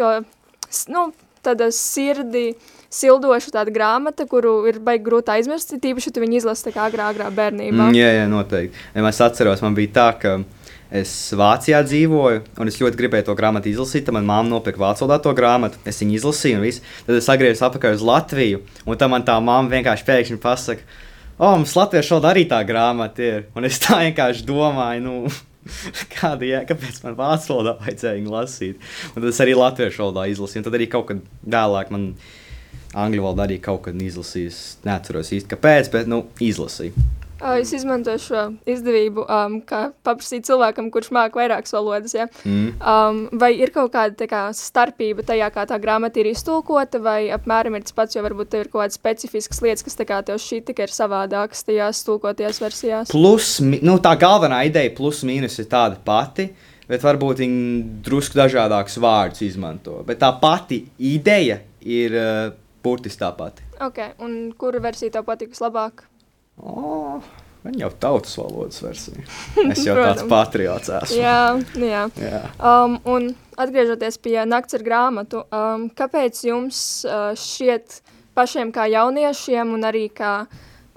nu, 0.92 1.08
tāda 1.44 1.70
sirdi 1.74 2.50
sildoša 2.92 3.52
tāda 3.58 3.72
grāmata, 3.72 4.24
kuru 4.28 4.62
ir 4.70 4.80
baigi 4.84 5.04
grūti 5.06 5.34
aizmirst, 5.34 5.74
tīpaši, 5.80 6.10
ja 6.10 6.16
tu 6.16 6.22
viņu 6.24 6.40
izlasi 6.40 6.68
tā 6.68 6.74
kā 6.76 6.86
agrā, 6.88 7.10
agrā 7.12 7.28
bērnībā. 7.34 7.90
Mm, 7.90 7.96
jā, 7.96 8.12
jā, 8.16 8.28
noteikti. 8.32 8.86
Ja 8.94 9.04
es 9.10 9.20
atceros, 9.24 9.64
man 9.64 9.76
bija 9.76 9.92
tā, 9.98 10.08
ka 10.22 10.38
es 10.88 11.12
Vācijā 11.36 11.82
dzīvoju, 11.84 12.44
un 12.62 12.70
es 12.70 12.78
ļoti 12.80 12.96
gribēju 12.96 13.26
to 13.26 13.34
grāmatu 13.36 13.68
izlasīt. 13.68 14.06
Tad 14.06 14.16
manā 14.16 14.30
māte 14.30 14.48
nopirka 14.48 14.80
vācu 14.80 15.04
valodā 15.04 15.20
to 15.26 15.34
grāmatu, 15.36 15.80
es 15.88 16.00
viņu 16.00 16.16
izlasīju, 16.16 16.60
un 16.60 16.64
viss. 16.64 16.84
Tad 17.04 17.20
es 17.20 17.28
atgriezos 17.28 17.66
atpakaļ 17.68 17.98
uz 17.98 18.06
Latviju, 18.08 18.62
un 18.88 19.00
tam 19.00 19.12
man 19.12 19.26
tā 19.28 19.36
mamma 19.36 19.68
vienkārši 19.74 20.08
pēkšņi 20.08 20.40
pasaka, 20.40 21.04
o, 21.38 21.52
mums 21.54 21.74
latviešu 21.78 22.16
valodā 22.16 22.32
arī 22.34 22.44
tā 22.50 22.60
grāmata 22.66 23.24
ir. 23.24 23.46
Un 23.56 23.68
es 23.68 23.80
tā 23.82 24.02
vienkārši 24.04 24.46
domāju, 24.48 25.04
nu. 25.06 25.36
Kāda 26.14 26.46
ir? 26.48 26.66
Kāpēc 26.68 27.02
man 27.04 27.16
vācu 27.18 27.52
valodā 27.52 27.76
vajadzēja 27.82 28.18
viņu 28.18 28.34
lasīt? 28.34 28.90
Un 29.12 29.20
tad 29.20 29.30
es 29.30 29.40
arī 29.44 29.56
latviešu 29.58 30.04
valodā 30.04 30.28
izlasīju. 30.32 30.62
Un 30.62 30.68
tad 30.68 30.78
arī 30.78 30.88
kaut 30.90 31.08
kad 31.10 31.22
vēlāk 31.44 31.92
man 31.94 32.10
angļu 32.96 33.24
valodā 33.26 33.48
arī 33.48 33.60
kaut 33.62 33.84
kad 33.88 34.02
izlasīju. 34.02 34.52
Es 34.52 34.60
neatceros 34.88 35.32
īsti 35.36 35.52
kāpēc, 35.54 35.92
bet 35.94 36.10
nu, 36.10 36.24
izlasīju. 36.44 37.08
Es 37.38 37.70
izmantoju 37.72 38.18
šo 38.18 38.40
izdevību, 38.66 39.22
um, 39.30 39.58
kā 39.66 39.88
paprasīt 40.06 40.46
cilvēkam, 40.48 40.88
kurš 40.94 41.12
māca 41.14 41.38
vairākas 41.38 41.74
valodas. 41.74 42.14
Ja? 42.16 42.26
Mm. 42.42 42.72
Um, 42.78 43.20
vai 43.38 43.52
ir 43.60 43.70
kaut 43.74 43.92
kāda 43.94 44.26
kā, 44.30 44.40
starpība 44.56 45.22
tajā, 45.26 45.50
kā 45.54 45.66
tā 45.70 45.78
grāmata 45.82 46.18
ir 46.18 46.32
iztulkota, 46.32 47.00
vai 47.02 47.28
apmēram 47.34 47.78
ir 47.78 47.86
tas 47.86 47.94
pats, 47.94 48.18
jo 48.18 48.24
varbūt 48.26 48.58
ir 48.58 48.72
kaut 48.72 48.82
kādas 48.82 48.98
specifiskas 48.98 49.62
lietas, 49.62 49.86
kas 49.86 49.98
kā 50.08 50.18
tev 50.26 50.40
šī 50.42 50.60
tikai 50.66 50.88
ir 50.88 50.94
savādākas 50.94 51.62
tajās 51.68 52.02
tulkotajās 52.08 52.62
versijās? 52.64 53.14
Plus, 53.14 53.54
nu, 53.62 53.98
tā 54.02 54.16
galvenā 54.18 54.64
ideja, 54.66 54.94
plus 54.96 55.22
mīnus, 55.28 55.60
ir 55.62 55.70
tāda 55.70 56.00
pati, 56.02 56.50
bet 56.90 57.06
varbūt 57.06 57.44
viņi 57.44 57.82
drusku 58.06 58.38
dažādākus 58.40 58.98
vārdus 59.02 59.46
izmanto. 59.46 60.00
Bet 60.08 60.22
tā 60.24 60.32
pati 60.42 60.82
ideja 60.98 61.60
ir 61.86 62.18
uh, 62.18 62.44
burtiski 62.82 63.22
tā 63.22 63.30
pati. 63.38 63.66
Okay, 63.78 64.16
un 64.24 64.48
kura 64.58 64.82
versija 64.82 65.18
tev 65.18 65.28
patīk 65.28 65.52
vislabāk? 65.54 66.07
Oh, 66.62 67.24
viņa 67.66 67.84
jau 67.84 67.90
tautas 68.00 68.36
valodas 68.38 68.82
versija. 68.82 69.24
Es 69.72 69.84
jau 69.86 69.96
tāds 69.98 70.24
patriots 70.30 70.92
esmu. 71.00 71.20
Jā, 71.20 71.40
nu 71.78 71.90
jā. 71.90 72.04
Jā. 72.22 72.42
Um, 72.58 72.98
un 73.08 73.32
atgriežoties 73.58 74.20
pie 74.22 74.38
nakts 74.48 74.78
ar 74.78 74.86
grāmatu, 74.86 75.44
um, 75.50 75.88
kāpēc 75.98 76.42
jums 76.48 76.82
uh, 77.06 77.32
šķiet 77.38 78.00
pašiem 78.38 78.70
kā 78.74 78.86
jauniešiem 78.90 79.74
un 79.74 79.86
arī 79.88 80.06
kā 80.14 80.32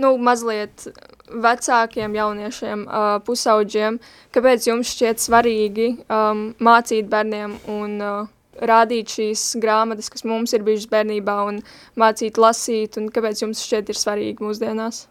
nu, 0.02 0.16
mazliet 0.18 0.88
vecākiem 1.32 2.16
jauniešiem, 2.18 2.84
uh, 2.86 3.16
pusauģiem, 3.26 3.98
kāpēc 4.36 4.68
jums 4.68 4.92
šķiet 4.96 5.24
svarīgi 5.24 5.90
um, 6.12 6.52
mācīt 6.60 7.10
bērniem 7.12 7.56
un 7.72 7.98
uh, 8.02 8.30
rādīt 8.62 9.14
šīs 9.16 9.46
grāmatas, 9.62 10.12
kas 10.12 10.26
mums 10.28 10.54
ir 10.54 10.66
bijušas 10.68 10.90
bērnībā, 10.92 11.38
un 11.50 11.62
mācīt 12.00 12.40
lasīt, 12.42 13.00
un 13.00 13.10
kāpēc 13.14 13.46
jums 13.46 13.64
šķiet 13.64 13.94
ir 13.94 14.00
svarīgi 14.00 14.46
mūsdienās? 14.46 15.06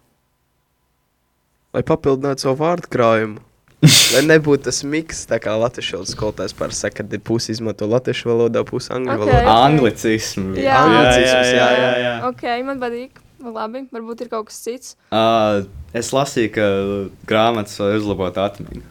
Lai 1.74 1.82
papildinātu 1.86 2.46
savu 2.46 2.58
vārdu 2.64 2.90
krājumu. 2.90 3.38
Lai 4.14 4.20
nebūtu 4.26 4.66
tas 4.66 4.82
miks, 4.84 5.22
tā 5.30 5.38
kā 5.40 5.54
latviešu 5.56 5.96
valodas 5.96 6.12
skolotājs 6.16 6.54
parasti 6.58 6.84
saka, 6.84 7.04
ka 7.06 7.20
pusi 7.24 7.54
izmanto 7.54 7.86
latviešu 7.88 8.28
valodā, 8.28 8.64
pusi 8.68 8.90
angļu 8.92 9.14
Ok. 9.14 9.22
valodā. 9.22 9.54
Anglicismu. 9.70 10.54
Jā. 10.60 10.80
Anglicisms, 10.84 11.52
jā, 11.56 11.68
jā, 11.78 11.90
jā. 12.04 12.14
Ok, 12.28 12.46
man 12.68 12.82
patīk. 12.82 13.22
Labi, 13.40 13.86
varbūt 13.88 14.26
ir 14.26 14.28
kaut 14.28 14.50
kas 14.50 14.58
cits. 14.60 14.96
Uh, 15.08 15.62
es 15.96 16.10
lasīju, 16.12 16.50
ka 16.52 16.66
grāmatas 17.30 17.78
var 17.80 17.94
uzlabot 17.96 18.36
atmiņu. 18.36 18.82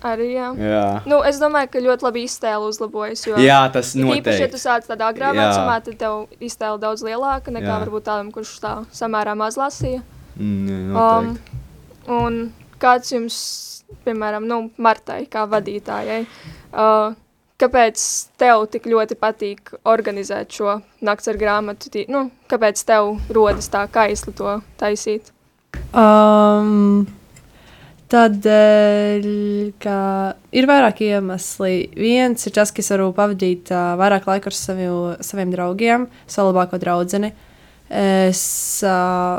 Arī, 0.00 0.30
jā. 0.32 0.48
Jā, 0.56 0.84
Nu, 1.06 1.20
es 1.28 1.36
domāju, 1.38 1.68
ka 1.74 1.82
ļoti 1.84 2.06
labi 2.06 2.22
iztēle 2.24 2.66
uzlabojas, 2.66 3.22
jo 3.28 3.36
jā 3.36 3.60
tas 3.70 3.92
Īpaši, 3.94 4.40
ja 4.40 4.48
tu 4.48 4.56
sāc 4.58 4.88
tādā 4.88 5.10
agrā 5.12 5.28
Jā. 5.36 5.44
vecumā, 5.44 5.76
tad 5.84 5.98
tev 6.00 6.24
iztēle 6.40 6.80
daudz 6.80 7.04
lielāka 7.04 7.52
nekā 7.52 7.68
Jā. 7.68 7.78
varbūt 7.84 8.08
tādam, 8.08 8.32
kurš 8.32 8.54
tā 8.64 8.72
samērā 8.96 9.36
maz 9.36 9.60
lasīja. 9.60 10.00
Mm, 10.40 10.96
Um, 10.96 10.96
noteikti. 10.96 11.49
Un 12.08 12.52
kāds 12.80 13.12
jums, 13.12 13.36
piemēram, 14.06 14.46
nu, 14.48 14.70
Martai, 14.78 15.26
kā 15.30 15.44
vadītājai, 15.50 16.22
uh, 16.72 17.12
kāpēc 17.60 18.04
tev 18.40 18.66
tik 18.72 18.86
ļoti 18.88 19.16
patīk 19.20 19.74
organizēt 19.84 20.50
šo 20.56 20.78
nakts 21.04 21.28
ar 21.28 21.36
grāmatu? 21.36 21.90
tī- 21.92 22.08
Nu, 22.08 22.30
kāpēc 22.48 22.84
tev 22.88 23.18
rodas 23.36 23.68
tā 23.68 23.86
kaisli 23.92 24.32
to 24.32 24.60
taisīt? 24.80 25.30
Um, 25.94 27.06
Tādēļ, 28.10 29.26
ka 29.78 29.96
ir 30.50 30.66
vairāk 30.66 30.98
iemesli. 31.06 31.90
Viens 31.94 32.42
ir 32.48 32.54
tas, 32.56 32.72
ka 32.74 32.82
es 32.82 32.88
varu 32.90 33.12
pavadīt 33.14 33.70
uh, 33.70 33.92
vairāk 34.00 34.26
laika 34.26 34.50
ar 34.50 34.56
savi, 34.56 34.88
saviem 35.22 35.52
draugiem, 35.54 36.08
savu 36.26 36.50
labāko 36.50 36.80
draugu. 36.82 37.30
Es, 37.90 38.42
uh, 38.82 39.38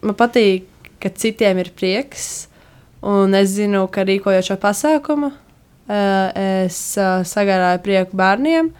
man 0.00 0.16
patīk, 0.16 0.64
ka 1.02 1.12
citiem 1.12 1.60
ir 1.62 1.72
prieks, 1.76 2.46
un 3.06 3.36
es 3.38 3.54
zinu, 3.56 3.86
ka 3.92 4.06
rīkojot 4.08 4.50
šo 4.50 4.58
pasākumu, 4.62 5.30
uh, 5.30 6.26
es 6.64 6.80
uh, 7.00 7.22
sagādāju 7.26 7.84
prieku 7.84 8.18
bērniem. 8.18 8.72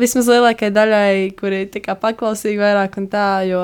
Vismaz 0.00 0.26
lielākajai 0.26 0.74
daļai, 0.74 1.18
kuri 1.38 1.66
ir 1.68 1.92
paklausīgi 2.02 2.58
vairāk 2.58 2.96
un 2.98 3.06
tā, 3.12 3.28
jo 3.46 3.60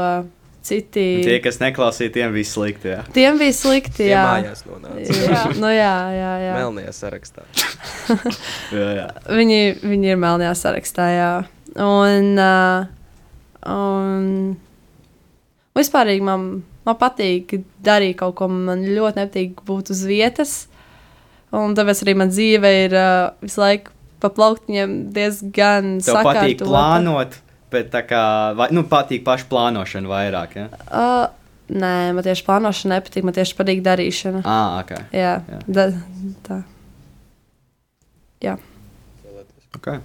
citi. 0.62 1.04
Tie, 1.24 1.38
kas 1.42 1.58
neklausīja, 1.62 2.12
tiem 2.14 2.34
bija 2.34 2.48
slikti. 2.48 2.92
Jā. 2.92 3.00
Tiem 3.14 3.40
bija 3.40 3.56
slikti. 3.56 4.06
Jā, 4.10 4.22
mājās 4.28 4.64
nonāca. 4.68 5.18
jā. 5.24 5.42
nu, 5.56 5.70
jā, 5.72 5.94
jā, 6.14 6.32
jā. 6.44 6.54
Melnajā 6.58 6.94
sarakstā. 6.96 7.46
Jā, 8.74 8.88
jā. 8.96 9.06
Viņi, 9.30 9.60
viņi 9.82 10.12
ir 10.12 10.18
melnajā 10.20 10.52
sarakstā. 10.58 11.06
Jā. 11.14 11.30
Un, 11.80 12.32
uh, 12.38 12.88
un 13.70 14.26
vispār 15.78 16.10
man, 16.24 16.50
man 16.86 16.98
patīk 17.00 17.58
darīt 17.84 18.18
kaut 18.20 18.36
ko. 18.40 18.48
Man 18.50 18.84
ļoti 18.86 19.22
nepatīk 19.22 19.62
būt 19.68 19.92
uz 19.94 20.04
vietas. 20.08 20.54
Un 21.56 21.74
tāpēc 21.74 22.04
arī 22.04 22.14
man 22.18 22.30
dzīve 22.30 22.70
ir 22.84 22.94
uh, 22.94 23.32
visu 23.42 23.58
laiku 23.62 23.94
pa 24.20 24.28
plauktiņiem 24.36 24.96
diezgan 25.16 25.96
Tev 26.04 26.20
patīk 26.20 26.60
sakārtota. 26.60 26.68
plānot, 26.68 27.38
bet 27.72 27.88
tā 27.90 28.04
kā, 28.06 28.22
vai, 28.58 28.68
nu, 28.76 28.84
patīk 28.86 29.24
paša 29.26 29.48
plānošana 29.50 30.10
vairāk. 30.10 30.56
Ja? 30.60 30.66
Uh, 30.86 31.24
nē, 31.72 31.94
man 32.14 32.26
tieši 32.26 32.46
plānošana 32.46 32.98
nepatīk. 32.98 33.26
Man 33.26 33.36
tieši 33.38 33.56
patīk 33.58 33.82
darīšana. 33.86 34.44
Ah, 34.44 34.78
ok. 34.84 34.94
Jā, 35.16 35.34
Jā. 35.40 35.60
da, 35.66 35.88
tā. 36.46 36.60
Jā. 38.44 38.56
okay. 39.76 40.00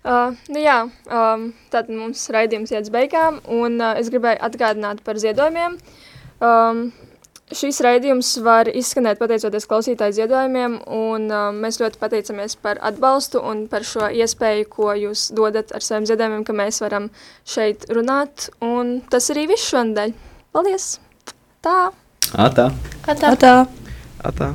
Uh, 0.00 0.32
nu 0.48 0.62
jā, 0.62 0.78
um, 1.12 1.50
tad 1.72 1.90
mums 1.92 2.22
raidījums 2.32 2.72
iet 2.72 2.86
uz 2.86 2.92
beigām, 2.94 3.42
un 3.52 3.76
uh, 3.82 3.98
es 4.00 4.08
gribēju 4.12 4.40
atgādināt 4.46 5.02
par 5.04 5.20
ziedojumiem. 5.20 5.76
Um, 6.40 6.86
šīs 7.52 7.82
raidījums 7.84 8.30
var 8.46 8.70
izskanēt 8.72 9.20
pateicoties 9.20 9.68
klausītāju 9.68 10.16
ziedojumiem, 10.22 10.78
un 10.96 11.26
um, 11.28 11.60
mēs 11.60 11.82
ļoti 11.82 12.00
pateicamies 12.00 12.56
par 12.64 12.80
atbalstu 12.80 13.42
un 13.44 13.66
par 13.68 13.84
šo 13.84 14.08
iespēju, 14.08 14.70
ko 14.72 14.94
jūs 14.96 15.26
dodat 15.36 15.74
ar 15.76 15.84
saviem 15.84 16.08
ziedojumiem, 16.08 16.46
ka 16.48 16.56
mēs 16.56 16.80
varam 16.80 17.10
šeit 17.44 17.84
runāt, 17.92 18.48
un 18.64 19.02
tas 19.12 19.28
arī 19.34 19.50
viss 19.52 19.68
šonadēļ. 19.74 20.16
Paldies! 20.56 20.94
Tā! 21.60 21.76
Ah, 22.32 22.48
tā. 22.48 22.70
Tā. 23.04 23.36
tā. 23.36 23.54
Atā. 24.24 24.54